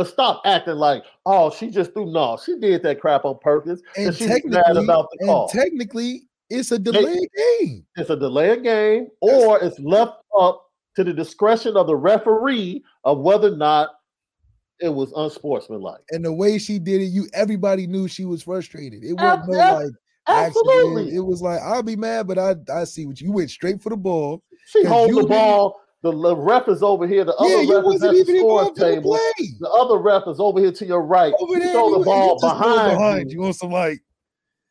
[0.00, 2.38] but stop acting like, oh, she just threw no.
[2.42, 3.82] She did that crap on purpose.
[3.98, 5.48] And she was mad technically, about the and call.
[5.48, 7.84] technically, it's a delayed game.
[7.96, 13.18] it's a delay game, or it's left up to the discretion of the referee of
[13.18, 13.90] whether or not
[14.78, 16.00] it was unsportsmanlike.
[16.12, 19.04] And the way she did it, you everybody knew she was frustrated.
[19.04, 19.92] It wasn't no like
[20.28, 20.66] accident.
[20.66, 21.14] Absolutely.
[21.14, 23.82] It was like I'll be mad, but I I see what you, you went straight
[23.82, 24.42] for the ball.
[24.64, 25.79] She holds the ball.
[26.02, 27.24] The, the ref is over here.
[27.24, 29.18] The other yeah, ref is at the even score the table.
[29.60, 31.34] The other ref is over here to your right.
[31.38, 33.40] Over you there, throw you, the ball behind, behind you.
[33.40, 34.00] you on some like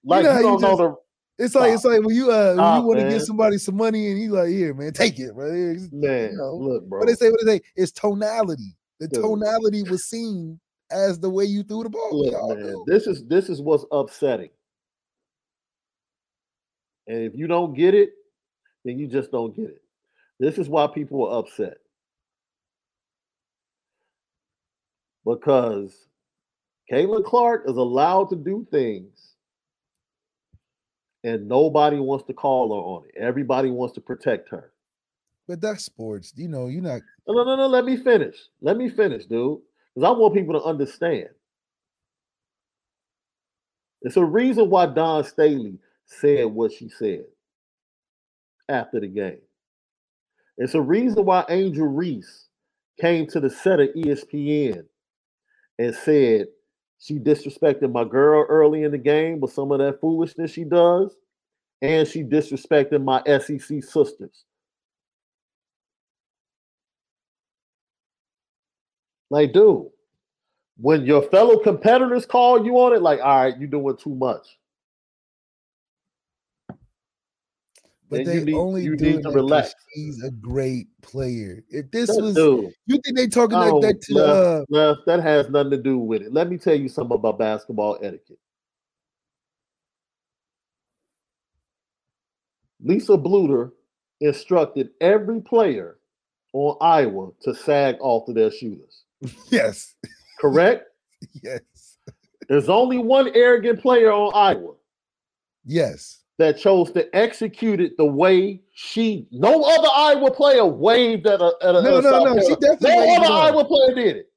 [0.03, 0.95] Like know you, how you don't know just- the
[1.39, 4.09] it's like it's like when you uh when you want to give somebody some money
[4.11, 5.53] and he's like, here, man, take it, bro.
[5.53, 5.77] here.
[5.93, 6.35] man.
[6.35, 6.99] know, look, bro.
[6.99, 8.75] What they say, what they say, it's tonality.
[8.99, 9.23] The Dude.
[9.23, 10.59] tonality was seen
[10.91, 12.09] as the way you threw the ball.
[12.11, 12.83] Look, man, know.
[12.87, 14.49] this is this is what's upsetting.
[17.07, 18.09] And if you don't get it,
[18.83, 19.78] then you just don't get it.
[20.39, 21.77] This is why people are upset.
[25.25, 26.07] Because
[26.91, 29.35] Caitlin Clark is allowed to do things
[31.23, 33.21] and nobody wants to call her on it.
[33.21, 34.71] Everybody wants to protect her.
[35.47, 36.33] But that's sports.
[36.35, 37.67] You know, you're not No, no, no, no.
[37.67, 38.35] Let me finish.
[38.61, 39.59] Let me finish, dude.
[39.93, 41.29] Because I want people to understand.
[44.01, 47.25] It's a reason why Dawn Staley said what she said
[48.69, 49.39] after the game.
[50.59, 52.47] It's a reason why Angel Reese
[52.99, 54.83] came to the set of ESPN
[55.79, 56.47] and said
[56.99, 61.15] she disrespected my girl early in the game with some of that foolishness she does,
[61.81, 64.43] and she disrespected my SEC sisters.
[69.29, 69.87] Like, dude,
[70.75, 74.58] when your fellow competitors call you on it, like, all right, you're doing too much.
[78.09, 79.75] But they need- only you doing need to relax.
[79.93, 81.63] She's a great player.
[81.69, 84.95] If this That was dude, you think they talking I like that to Left, uh,
[85.05, 86.33] that has nothing to do with it.
[86.33, 88.39] Let me tell you something about basketball etiquette.
[92.81, 93.71] Lisa Bluder
[94.21, 95.99] instructed every player
[96.53, 99.03] on Iowa to sag off of their shooters.
[99.49, 99.95] yes,
[100.39, 100.85] Correct?
[101.43, 101.97] yes,
[102.47, 104.73] There's only one arrogant player on Iowa
[105.69, 106.23] yes.
[106.39, 109.27] That chose to execute it the way she.
[109.29, 111.53] No other Iowa player waved at a.
[111.61, 113.53] At a No, at no, no, she definitely No other on.
[113.53, 114.31] Iowa player did it,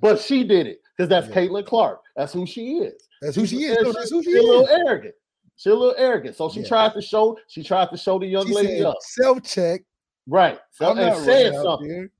[0.00, 1.34] but she did it because that's Yeah.
[1.34, 2.00] Caitlin Clark.
[2.16, 2.94] That's who she is.
[3.20, 3.76] That's who she is.
[3.82, 5.14] No, that's who she she's a little arrogant.
[5.56, 6.36] She's a little arrogant.
[6.36, 6.68] So she Yeah.
[6.68, 7.36] tried to show.
[7.48, 8.96] She tried to show the young She lady up.
[9.00, 9.82] self check.
[10.28, 10.58] Right.
[10.70, 11.88] So, I'm and running out something.
[11.88, 12.10] there.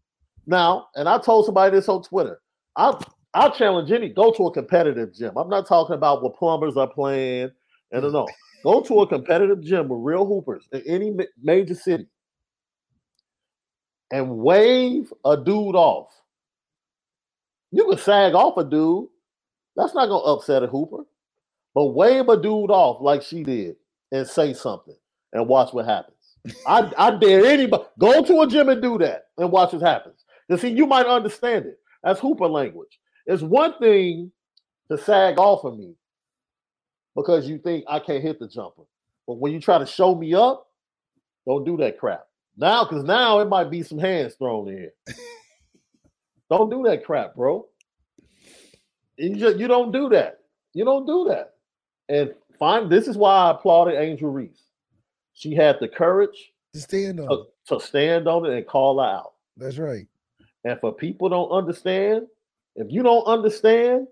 [0.46, 2.40] Now, and I told somebody this on Twitter.
[2.76, 2.98] I
[3.34, 5.36] I challenge any go to a competitive gym.
[5.36, 7.50] I'm not talking about what plumbers are playing.
[7.92, 8.28] And no, no.
[8.66, 12.08] Go to a competitive gym with real hoopers in any major city
[14.10, 16.08] and wave a dude off.
[17.70, 19.06] You can sag off a dude.
[19.76, 21.04] That's not gonna upset a hooper.
[21.76, 23.76] But wave a dude off like she did
[24.10, 24.96] and say something
[25.32, 26.16] and watch what happens.
[26.66, 30.24] I, I dare anybody go to a gym and do that and watch what happens.
[30.48, 31.78] You see, you might understand it.
[32.02, 32.98] That's hooper language.
[33.26, 34.32] It's one thing
[34.90, 35.94] to sag off of me
[37.16, 38.82] because you think I can't hit the jumper.
[39.26, 40.68] But when you try to show me up,
[41.46, 42.26] don't do that crap.
[42.56, 44.92] Now, because now it might be some hands thrown in here.
[46.50, 47.66] don't do that crap, bro.
[49.16, 50.40] You just you don't do that.
[50.74, 51.54] You don't do that.
[52.08, 54.62] And fine, this is why I applauded Angel Reese.
[55.34, 57.28] She had the courage To stand on.
[57.28, 57.46] to, it.
[57.68, 59.32] to stand on it and call her out.
[59.56, 60.06] That's right.
[60.64, 62.26] And for people don't understand,
[62.76, 64.06] if you don't understand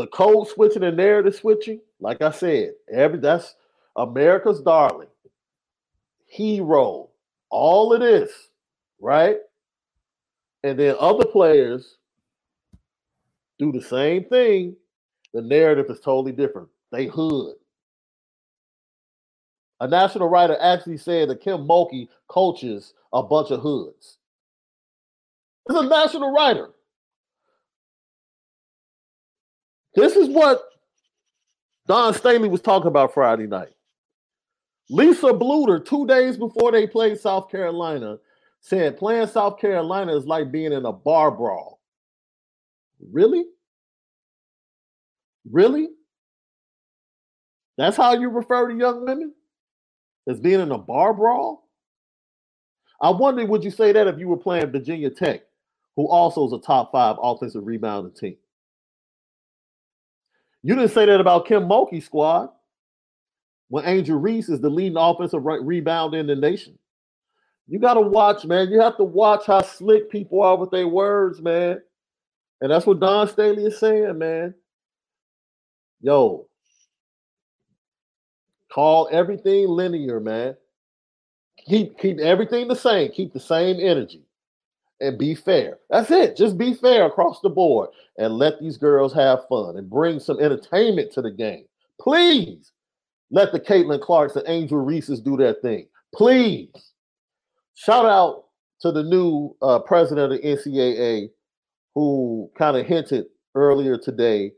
[0.00, 3.54] the code switching and narrative switching, like I said, every that's
[3.96, 5.08] America's darling,
[6.26, 7.10] hero,
[7.50, 8.30] all of this,
[8.98, 9.36] right?
[10.62, 11.98] And then other players
[13.58, 14.74] do the same thing.
[15.34, 16.68] The narrative is totally different.
[16.92, 17.56] They hood.
[19.80, 24.16] A national writer actually said that Kim Mulkey coaches a bunch of hoods.
[25.68, 26.70] It's a national writer.
[29.94, 30.62] This is what
[31.86, 33.70] Dawn Staley was talking about Friday night.
[34.88, 38.18] Lisa Bluder, two days before they played South Carolina,
[38.60, 41.80] said playing South Carolina is like being in a bar brawl.
[43.12, 43.44] Really?
[45.50, 45.88] Really?
[47.78, 49.34] That's how you refer to young women?
[50.28, 51.68] As being in a bar brawl?
[53.00, 55.42] I wonder would you say that if you were playing Virginia Tech,
[55.96, 58.36] who also is a top five offensive rebounding team?
[60.62, 62.50] You didn't say that about Kim Mulkey squad
[63.68, 66.78] when Angel Reese is the leading offensive re- rebound in the nation.
[67.68, 68.70] You got to watch, man.
[68.70, 71.80] You have to watch how slick people are with their words, man.
[72.60, 74.54] And that's what Dawn Staley is saying, man.
[76.00, 76.46] Yo,
[78.72, 80.56] call everything linear, man.
[81.66, 83.12] Keep keep everything the same.
[83.12, 84.22] Keep the same energy
[85.00, 85.78] and be fair.
[85.88, 86.36] That's it.
[86.36, 90.40] Just be fair across the board and let these girls have fun and bring some
[90.40, 91.64] entertainment to the game.
[92.00, 92.72] Please
[93.30, 95.86] let the Caitlin Clarks and Angel Reese's do their thing.
[96.14, 96.70] Please.
[97.74, 98.44] Shout out
[98.80, 101.30] to the new uh, president of the NCAA
[101.94, 104.52] who kind of hinted earlier today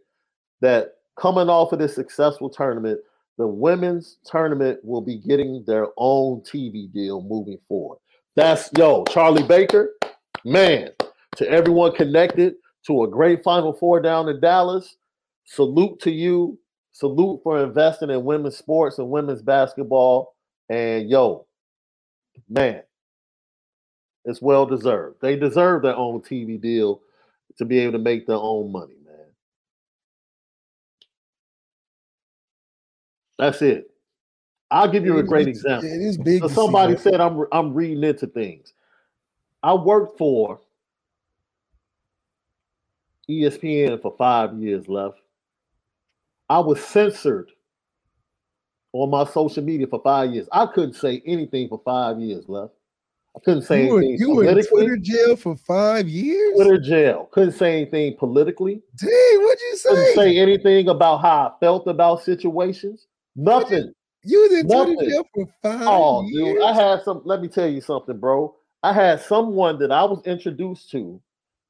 [0.60, 3.00] that coming off of this successful tournament,
[3.38, 7.98] the women's tournament will be getting their own TV deal moving forward.
[8.34, 9.92] That's yo, Charlie Baker,
[10.44, 10.90] man,
[11.36, 12.54] to everyone connected
[12.86, 14.96] to a great Final Four down in Dallas.
[15.44, 16.58] Salute to you.
[16.92, 20.34] Salute for investing in women's sports and women's basketball.
[20.68, 21.46] And yo,
[22.48, 22.82] man,
[24.24, 25.16] it's well deserved.
[25.20, 27.00] They deserve their own TV deal
[27.58, 29.26] to be able to make their own money, man.
[33.38, 33.90] That's it.
[34.70, 35.88] I'll give you a great example.
[35.88, 36.40] It is big.
[36.40, 38.71] So somebody said I'm I'm reading into things.
[39.62, 40.60] I worked for
[43.30, 45.18] ESPN for five years left.
[46.48, 47.50] I was censored
[48.92, 50.48] on my social media for five years.
[50.52, 52.74] I couldn't say anything for five years left.
[53.34, 54.18] I couldn't say you were, anything.
[54.18, 56.54] You were in Twitter jail for five years.
[56.54, 57.30] Twitter jail.
[57.32, 58.82] Couldn't say anything politically.
[58.96, 59.88] Dang, what'd you say?
[59.88, 63.06] Couldn't say anything about how I felt about situations.
[63.34, 63.92] Nothing.
[64.24, 64.96] You was in Nothing.
[64.96, 66.54] Twitter jail for five oh, years.
[66.54, 67.22] dude, I had some.
[67.24, 68.54] Let me tell you something, bro.
[68.82, 71.20] I had someone that I was introduced to.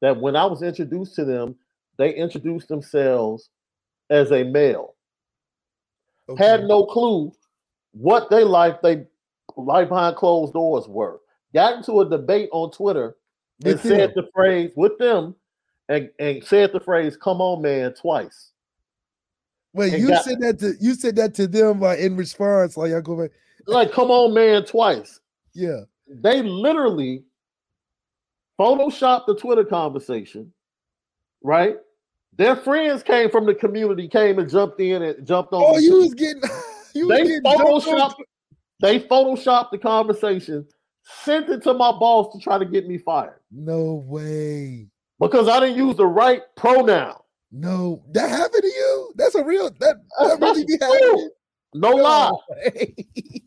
[0.00, 1.54] That when I was introduced to them,
[1.96, 3.50] they introduced themselves
[4.10, 4.94] as a male.
[6.28, 6.44] Okay.
[6.44, 7.32] Had no clue
[7.92, 9.06] what they life they
[9.56, 11.20] life behind closed doors were.
[11.54, 13.16] Got into a debate on Twitter
[13.64, 14.24] and with said them.
[14.24, 15.34] the phrase with them
[15.88, 18.52] and, and said the phrase "Come on, man" twice.
[19.74, 22.92] Wait, you got, said that to you said that to them like in response, like
[22.92, 23.30] I go back,
[23.66, 25.20] like "Come on, man" twice.
[25.54, 25.80] Yeah,
[26.20, 27.24] they literally
[28.58, 30.52] photoshopped the Twitter conversation,
[31.42, 31.76] right?
[32.36, 35.62] Their friends came from the community, came and jumped in and jumped on.
[35.64, 36.42] Oh, you was getting.
[36.94, 38.14] You they getting photoshopped.
[38.80, 40.66] They photoshopped the conversation,
[41.04, 43.40] sent it to my boss to try to get me fired.
[43.50, 44.88] No way.
[45.20, 47.14] Because I didn't use the right pronoun.
[47.52, 49.12] No, that happened to you.
[49.14, 51.30] That's a real that, that really be happening.
[51.74, 52.30] No, no lie.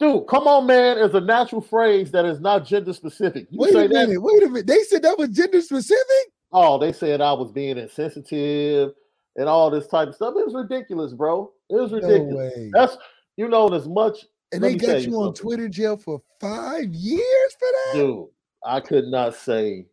[0.00, 3.46] Dude, come on, man, is a natural phrase that is not gender specific.
[3.50, 4.66] You wait a minute, that, wait a minute.
[4.66, 6.32] They said that was gender specific?
[6.52, 8.92] Oh, they said I was being insensitive
[9.36, 10.34] and all this type of stuff.
[10.36, 11.52] It was ridiculous, bro.
[11.70, 12.52] It was ridiculous.
[12.56, 12.96] No That's
[13.36, 17.56] you know, as much and they got you, you on Twitter jail for five years
[17.58, 17.92] for that?
[17.94, 18.26] Dude,
[18.64, 19.86] I could not say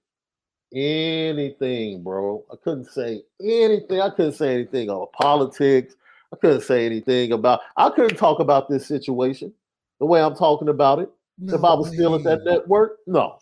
[0.73, 2.43] anything, bro.
[2.51, 4.01] I couldn't say anything.
[4.01, 5.95] I couldn't say anything on politics.
[6.33, 9.53] I couldn't say anything about I couldn't talk about this situation
[10.01, 11.09] the way I'm talking about it.
[11.37, 13.37] No if I was still at that network, no,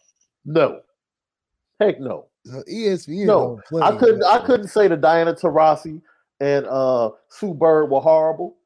[0.46, 0.82] no,
[1.80, 2.28] heck no.
[2.46, 4.24] So ESPN no, I couldn't.
[4.24, 6.02] I couldn't say that Diana Taurasi
[6.40, 8.58] and uh, Sue Bird were horrible.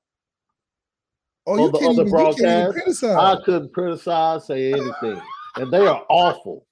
[1.46, 3.16] Oh, you can't, even, you can't even criticize.
[3.16, 5.22] I couldn't criticize, say anything,
[5.56, 6.66] and they are awful.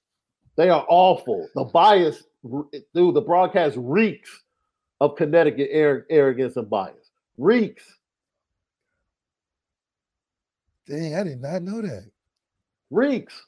[0.57, 1.47] They are awful.
[1.55, 2.23] The bias,
[2.93, 4.43] dude, the broadcast reeks
[5.01, 5.69] of Connecticut
[6.09, 7.11] arrogance and bias.
[7.37, 7.83] Reeks.
[10.91, 12.11] Dang, I did not know that.
[12.89, 13.45] Reeks.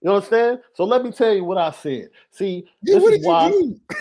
[0.00, 0.60] You understand?
[0.74, 2.08] So let me tell you what I said.
[2.30, 3.52] See, yeah, this is why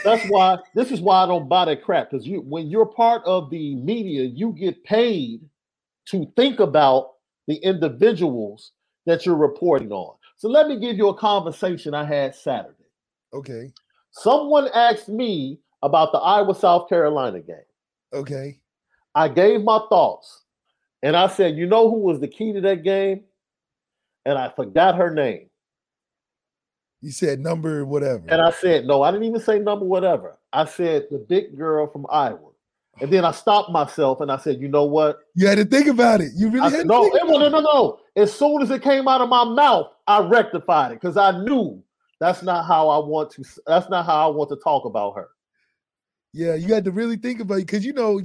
[0.05, 2.09] that's why this is why I don't buy that crap.
[2.09, 5.41] Because you when you're part of the media, you get paid
[6.07, 7.15] to think about
[7.47, 8.71] the individuals
[9.05, 10.15] that you're reporting on.
[10.37, 12.75] So let me give you a conversation I had Saturday.
[13.33, 13.71] Okay.
[14.11, 17.57] Someone asked me about the Iowa South Carolina game.
[18.13, 18.59] Okay.
[19.15, 20.40] I gave my thoughts.
[21.03, 23.21] And I said, you know who was the key to that game?
[24.25, 25.47] And I forgot her name.
[27.01, 28.23] You said number whatever.
[28.27, 30.37] And I said, no, I didn't even say number whatever.
[30.53, 32.51] I said the big girl from Iowa.
[32.99, 35.19] And then I stopped myself and I said, you know what?
[35.33, 36.33] You had to think about it.
[36.35, 37.99] You really I, had to no, think it, about no, no, no.
[38.15, 41.81] As soon as it came out of my mouth, I rectified it because I knew
[42.19, 43.43] that's not how I want to.
[43.65, 45.29] That's not how I want to talk about her.
[46.33, 48.21] Yeah, you had to really think about it because you know,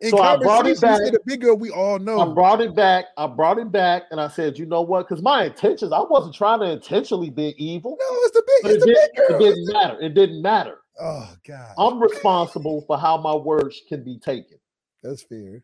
[0.00, 1.00] in So I brought it back.
[1.00, 2.20] you said a big girl we all know.
[2.20, 3.06] I brought it back.
[3.16, 5.08] I brought it back, and I said, you know what?
[5.08, 8.70] Because my intentions, I wasn't trying to intentionally be evil, no, it's the big, but
[8.72, 9.36] it, the did, big girl.
[9.36, 10.00] it didn't matter.
[10.00, 10.78] It didn't matter.
[11.00, 14.58] Oh God, I'm responsible for how my words can be taken.
[15.02, 15.62] that's fair.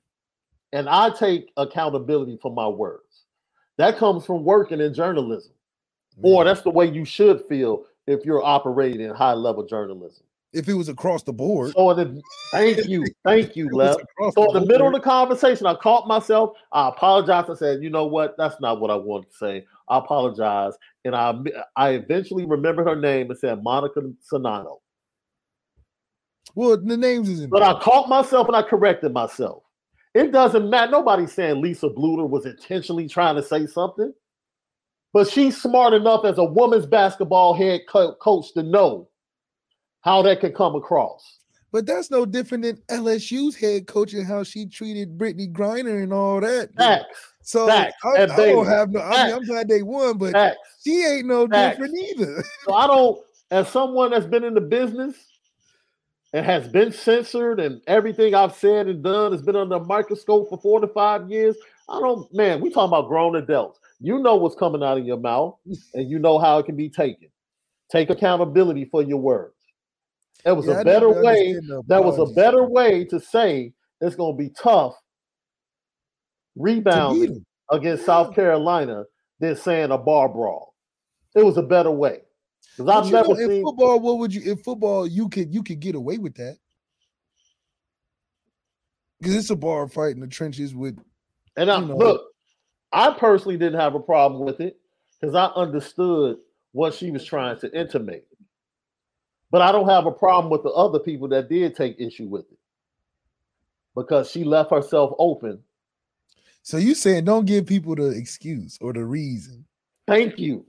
[0.72, 3.24] and I take accountability for my words.
[3.78, 5.52] That comes from working in journalism,
[6.22, 6.52] or Man.
[6.52, 10.24] that's the way you should feel if you're operating in high level journalism.
[10.52, 11.74] If it was across the board.
[11.76, 12.20] So, the,
[12.50, 13.96] thank you, thank you, Lev.
[14.34, 16.56] So, in the middle of the conversation, I caught myself.
[16.72, 17.50] I apologized.
[17.50, 18.36] I said, "You know what?
[18.36, 19.66] That's not what I wanted to say.
[19.88, 20.74] I apologize."
[21.04, 21.34] And I,
[21.76, 24.78] I eventually remembered her name and said Monika Czinano.
[26.54, 27.50] well, the names isn't.
[27.50, 29.62] But I caught myself and I corrected myself.
[30.14, 30.90] It doesn't matter.
[30.90, 34.12] Nobody's saying Lisa Bluder was intentionally trying to say something,
[35.12, 39.09] but she's smart enough as a women's basketball head co- coach to know
[40.02, 41.38] how that can come across.
[41.72, 46.12] But that's no different than LSU's head coach and how she treated Brittney Griner and
[46.12, 46.74] all that.
[46.74, 49.00] Facts, So facts, I, I don't have no.
[49.00, 50.58] I mean, I'm glad they won, but facts.
[50.84, 51.76] she ain't no Facts.
[51.78, 52.42] different either.
[52.64, 53.20] So I don't,
[53.52, 55.14] as someone that's been in the business
[56.32, 60.48] and has been censored, and everything I've said and done has been under a microscope
[60.48, 61.56] for four to five years.
[61.88, 62.60] I don't, man.
[62.60, 63.78] We talking about grown adults.
[64.00, 65.56] You know what's coming out of your mouth,
[65.94, 67.28] and you know how it can be taken.
[67.92, 69.54] Take accountability for your words.
[70.44, 71.54] It was Yeah, a better way.
[71.86, 74.94] That was a better way to say it's going to be tough
[76.56, 77.46] To rebounding 'em.
[77.70, 79.04] against South Carolina
[79.38, 80.74] than saying a bar brawl.
[81.34, 82.22] It was a better way
[82.76, 83.64] because I've you know, never in seen.
[83.64, 86.56] football, what would you in football you could you could get away with that.
[89.18, 90.98] Because it's a bar fight in the trenches with
[91.56, 91.96] And I know.
[91.96, 92.22] look,
[92.92, 94.78] I personally didn't have a problem with it
[95.20, 96.38] because I understood
[96.72, 98.26] what she was trying to intimate.
[99.50, 102.50] But I don't have a problem with the other people that did take issue with
[102.52, 102.58] it
[103.96, 105.58] because she left herself open.
[106.62, 109.64] so you saying don't give people the excuse or the reason
[110.10, 110.66] Thank you.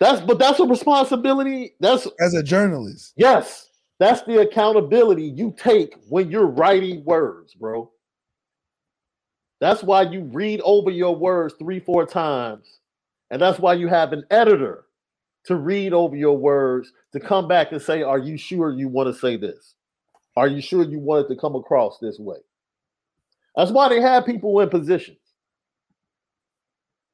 [0.00, 1.72] That's but that's a responsibility.
[1.80, 3.14] That's as a journalist.
[3.16, 7.90] yes, that's the accountability you take when you're writing words, bro.
[9.60, 12.80] That's why you read over your words three, four times.
[13.30, 14.84] And that's why you have an editor
[15.44, 19.12] to read over your words to come back and say, Are you sure you want
[19.12, 19.74] to say this?
[20.36, 22.38] Are you sure you want it to come across this way?
[23.56, 25.18] That's why they have people in positions.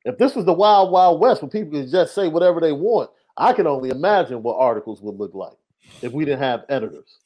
[0.05, 3.11] If this was the wild, wild west where people could just say whatever they want,
[3.37, 5.57] I can only imagine what articles would look like
[6.03, 7.18] if we didn't have editors,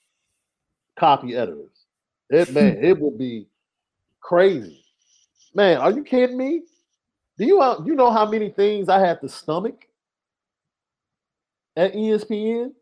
[0.98, 1.84] copy editors.
[2.30, 3.46] It man, it would be
[4.20, 4.82] crazy.
[5.54, 6.62] Man, are you kidding me?
[7.36, 9.86] Do you uh, you know how many things I had to stomach
[11.80, 12.72] at ESPN?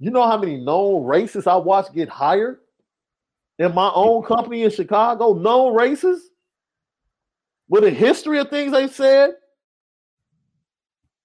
[0.00, 2.58] You know how many known racists I watched get hired
[3.58, 5.34] in my own company in Chicago?
[5.34, 6.26] Known racists
[7.68, 9.30] with a history of things they said.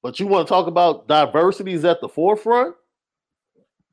[0.03, 2.75] But you want to talk about diversity is at the forefront?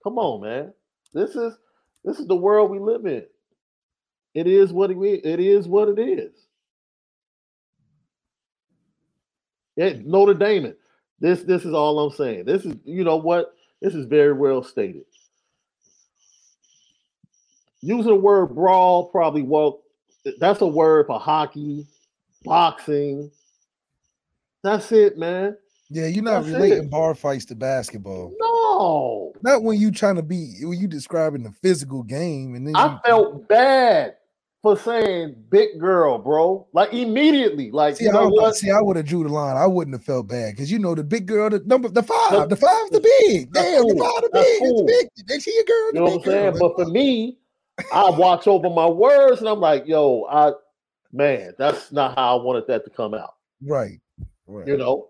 [0.02, 0.72] Come on, man.
[1.14, 1.56] This is
[2.04, 3.24] this is the world we live in.
[4.34, 5.20] It is what it is.
[5.24, 6.32] It is what it is.
[9.76, 10.74] It, Notre Dame.
[11.20, 12.44] This this is all I'm saying.
[12.46, 13.54] This is you know what?
[13.82, 15.04] This is very well stated.
[17.82, 19.82] Using the word brawl probably well,
[20.38, 21.86] that's a word for hockey,
[22.44, 23.30] boxing.
[24.62, 25.56] That's it, man.
[25.88, 26.90] Yeah, you're not That's relating it.
[26.90, 28.32] bar fights to basketball.
[28.38, 32.76] No, Not when you trying to be when you describing the physical game and then
[32.76, 34.14] I you, felt bad
[34.62, 36.66] for saying big girl, bro.
[36.72, 38.56] Like immediately, like See, you I, know would- what?
[38.56, 39.56] see, I would have drew the line.
[39.56, 42.32] I wouldn't have felt bad because you know the big girl, the number, the five,
[42.32, 43.52] Look, the five's the big.
[43.52, 43.94] Damn, cool.
[43.94, 44.44] the five, the big.
[44.46, 44.76] It's cool.
[44.78, 44.84] the
[45.16, 45.26] big.
[45.26, 46.34] They she a girl, You the know what I'm big girl.
[46.34, 46.56] saying?
[46.58, 47.38] But for me,
[47.92, 50.52] I watch over my words and I'm like, yo, I
[51.12, 53.34] man, that's not how I wanted that to come out.
[53.62, 53.98] right,
[54.46, 54.66] right.
[54.66, 55.08] You know?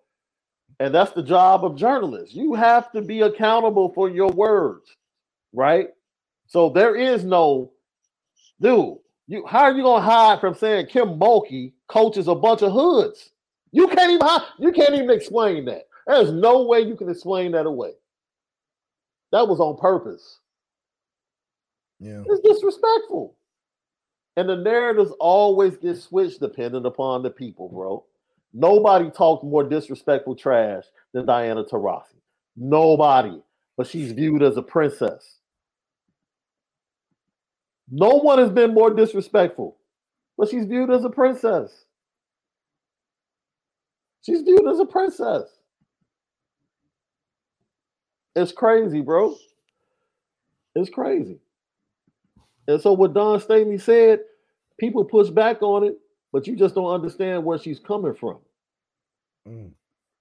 [0.79, 2.35] And that's the job of journalists.
[2.35, 4.89] You have to be accountable for your words,
[5.53, 5.89] right?
[6.47, 7.73] So there is no
[8.63, 8.97] dude.
[9.31, 13.31] You how are you gonna hide from saying Kim Mulkey coaches a bunch of hoods?
[13.71, 15.85] You can't even hi- you can't even explain that.
[16.09, 17.93] There's no way you can explain that away.
[19.31, 20.41] That was on purpose.
[22.01, 22.25] yeah.
[22.27, 23.37] It's disrespectful.
[24.37, 28.05] And the narratives always get switched depending upon the people, bro.
[28.53, 32.17] Nobody talked more disrespectful trash than Diana Taurasi.
[32.57, 33.41] Nobody.
[33.77, 35.40] But she's viewed as a princess.
[37.91, 39.77] No one has been more disrespectful,
[40.39, 41.85] but she's viewed as a princess.
[44.23, 45.45] She's viewed as a princess.
[48.37, 49.35] It's crazy, bro.
[50.77, 51.41] It's crazy.
[52.69, 54.21] And so what Dawn Staley said,
[54.79, 55.99] people push back on it,
[56.33, 58.39] but you just don't understand where she's coming from.
[59.49, 59.73] Mm.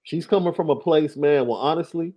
[0.02, 1.46] She's coming from a place, man.
[1.46, 2.14] Well, honestly,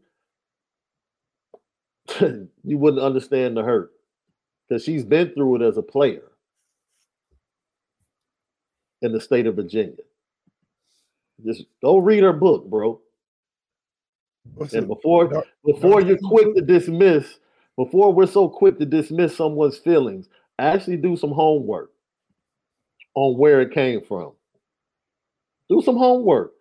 [2.19, 3.91] you wouldn't understand the hurt
[4.67, 6.31] because she's been through it as a player
[9.01, 10.03] in the state of Virginia.
[11.45, 12.99] Just go read her book, bro.
[14.55, 17.39] What's and before before you're quick to dismiss,
[17.77, 20.27] before we're so quick to dismiss someone's feelings,
[20.59, 21.91] actually do some homework
[23.15, 24.33] on where it came from.
[25.69, 26.53] Do some homework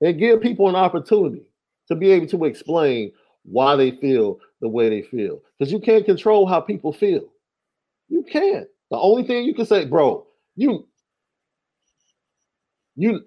[0.00, 1.42] and give people an opportunity
[1.88, 3.12] to be able to explain
[3.44, 5.40] why they feel the way they feel.
[5.58, 7.28] Because you can't control how people feel.
[8.08, 8.66] You can't.
[8.90, 10.26] The only thing you can say, bro,
[10.56, 10.86] you
[12.96, 13.24] you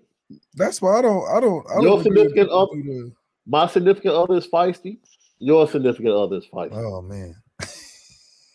[0.56, 3.12] that's why I don't I don't I don't your significant other
[3.48, 5.00] my significant other is feisty.
[5.40, 6.74] Your significant other is feisty.
[6.74, 7.36] Oh man.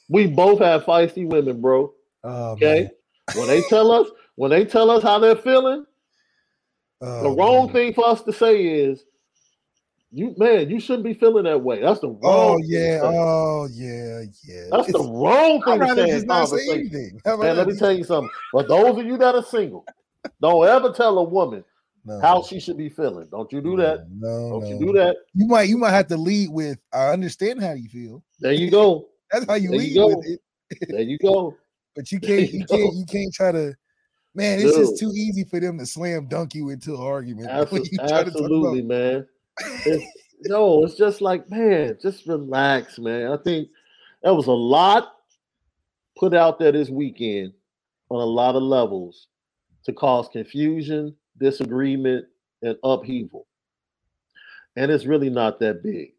[0.09, 1.93] we both have feisty women, bro.
[2.24, 2.82] Oh, okay.
[2.82, 2.90] Man.
[3.35, 5.85] When they tell us, when they tell us how they're feeling,
[7.01, 7.73] oh, the wrong man.
[7.73, 9.05] thing for us to say is,
[10.10, 12.22] "You man, you shouldn't be feeling that way." That's the oh, wrong.
[12.22, 14.68] Oh yeah, oh yeah, yeah.
[14.70, 17.20] That's the wrong thing to say in conversation.
[17.24, 18.30] And let me tell you something.
[18.50, 19.84] For those of you that are single,
[20.40, 21.64] don't ever tell a woman
[22.06, 22.20] no.
[22.20, 23.26] how she should be feeling.
[23.30, 24.06] Don't you do that.
[24.10, 24.68] No, don't no.
[24.68, 25.16] you do that.
[25.34, 28.22] You might you might have to lead with I understand how you feel.
[28.40, 29.08] There you go.
[29.30, 30.40] That's how you there lead you with it.
[30.88, 31.56] there you go.
[31.96, 33.74] But you can't you, you can't you can't try to
[34.34, 34.86] man, it's Dude.
[34.86, 37.48] just too easy for them to slam dunk you into an argument.
[37.48, 39.26] Absolutely, absolutely man.
[39.60, 40.04] It's,
[40.42, 43.32] no, it's just like, man, just relax, man.
[43.32, 43.68] I think
[44.22, 45.14] that was a lot
[46.18, 47.52] put out there this weekend
[48.10, 49.28] on a lot of levels
[49.84, 52.26] to cause confusion, disagreement,
[52.62, 53.46] and upheaval.
[54.76, 56.12] And it's really not that big.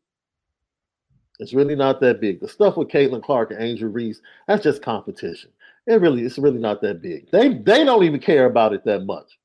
[1.39, 2.39] It's really not that big.
[2.39, 5.51] The stuff with Caitlin Clark and Angel Reese, that's just competition.
[5.85, 7.29] It really, it's really not that big.
[7.31, 9.37] They they don't even care about it that much.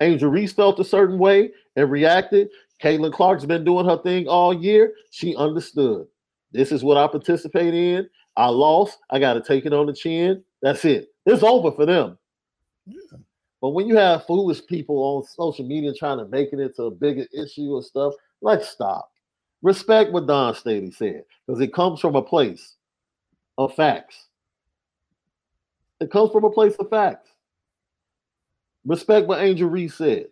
[0.00, 2.50] Angel Reese felt a certain way and reacted.
[2.82, 4.92] Caitlin Clark's been doing her thing all year.
[5.10, 6.06] She understood.
[6.52, 8.08] This is what I participate in.
[8.36, 8.98] I lost.
[9.10, 10.42] I got to take it on the chin.
[10.62, 11.08] That's it.
[11.24, 12.18] It's over for them.
[12.86, 13.18] Yeah.
[13.62, 16.90] But when you have foolish people on social media trying to make it into a
[16.90, 18.12] bigger issue and stuff,
[18.42, 19.10] let's stop.
[19.62, 22.76] Respect what Dawn Staley said, because it comes from a place
[23.58, 24.26] of facts.
[26.00, 27.30] It comes from a place of facts.
[28.84, 30.26] Respect what Angel Reese said.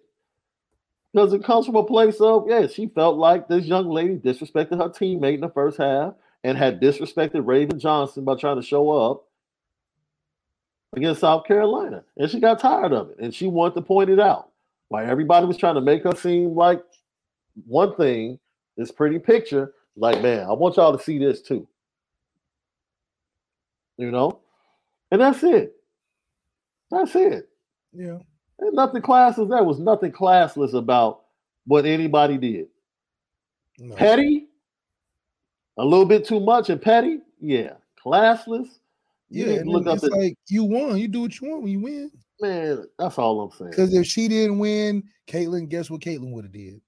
[1.14, 4.78] Because it comes from a place of, yeah, she felt like this young lady disrespected
[4.78, 8.90] her teammate in the first half and had disrespected Raven Johnson by trying to show
[8.90, 9.24] up
[10.96, 12.02] against South Carolina.
[12.16, 13.18] And she got tired of it.
[13.20, 14.50] And she wanted to point it out.
[14.88, 16.82] Why everybody was trying to make her seem like
[17.64, 18.40] one thing,
[18.76, 21.68] this pretty picture, like, man, I want y'all to see this too.
[23.98, 24.40] You know?
[25.12, 25.76] And that's it.
[26.90, 27.48] That's it.
[27.92, 28.18] Yeah.
[28.58, 29.48] And nothing classless.
[29.48, 31.22] There was nothing classless about
[31.66, 32.68] what anybody did.
[33.78, 33.94] No.
[33.96, 34.46] Petty,
[35.76, 37.72] a little bit too much and petty, yeah.
[38.04, 38.68] Classless,
[39.30, 39.96] you yeah, look up.
[39.96, 40.96] It's like you won.
[40.96, 42.10] You do what you want when you win.
[42.40, 43.70] Man, that's all I'm saying.
[43.70, 46.80] Because if she didn't win, Caitlin, guess what Caitlin would have did?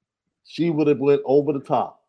[0.45, 2.03] She would have went over the top.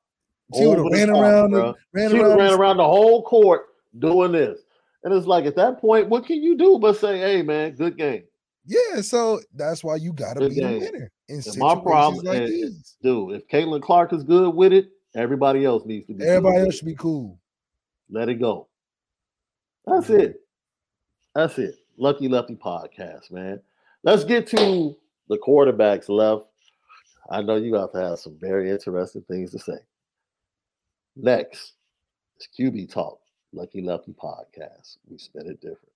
[0.56, 1.52] She would have ran top, around.
[1.52, 3.68] The, ran she around, ran around the whole court
[4.00, 4.60] doing this.
[5.04, 7.98] And it's like at that point, what can you do but say, "Hey, man, good
[7.98, 8.24] game."
[8.68, 10.80] Yeah, so that's why you got to be game.
[10.80, 11.12] the winner.
[11.30, 15.86] In my problem, like and, dude, if Caitlin Clark is good with it, everybody else
[15.86, 16.26] needs to be.
[16.26, 17.40] Everybody else should be cool.
[18.10, 18.68] Let it go.
[19.86, 20.20] That's mm-hmm.
[20.20, 20.42] it.
[21.34, 21.76] That's it.
[21.98, 23.62] Lucky Lefty podcast, man.
[24.04, 24.96] Let's get to
[25.30, 26.46] the quarterbacks left.
[27.30, 29.78] I know you have to have some very interesting things to say.
[31.16, 31.74] Next
[32.40, 33.20] is QB Talk,
[33.54, 34.98] Lucky Lefty podcast.
[35.10, 35.90] We spin it different.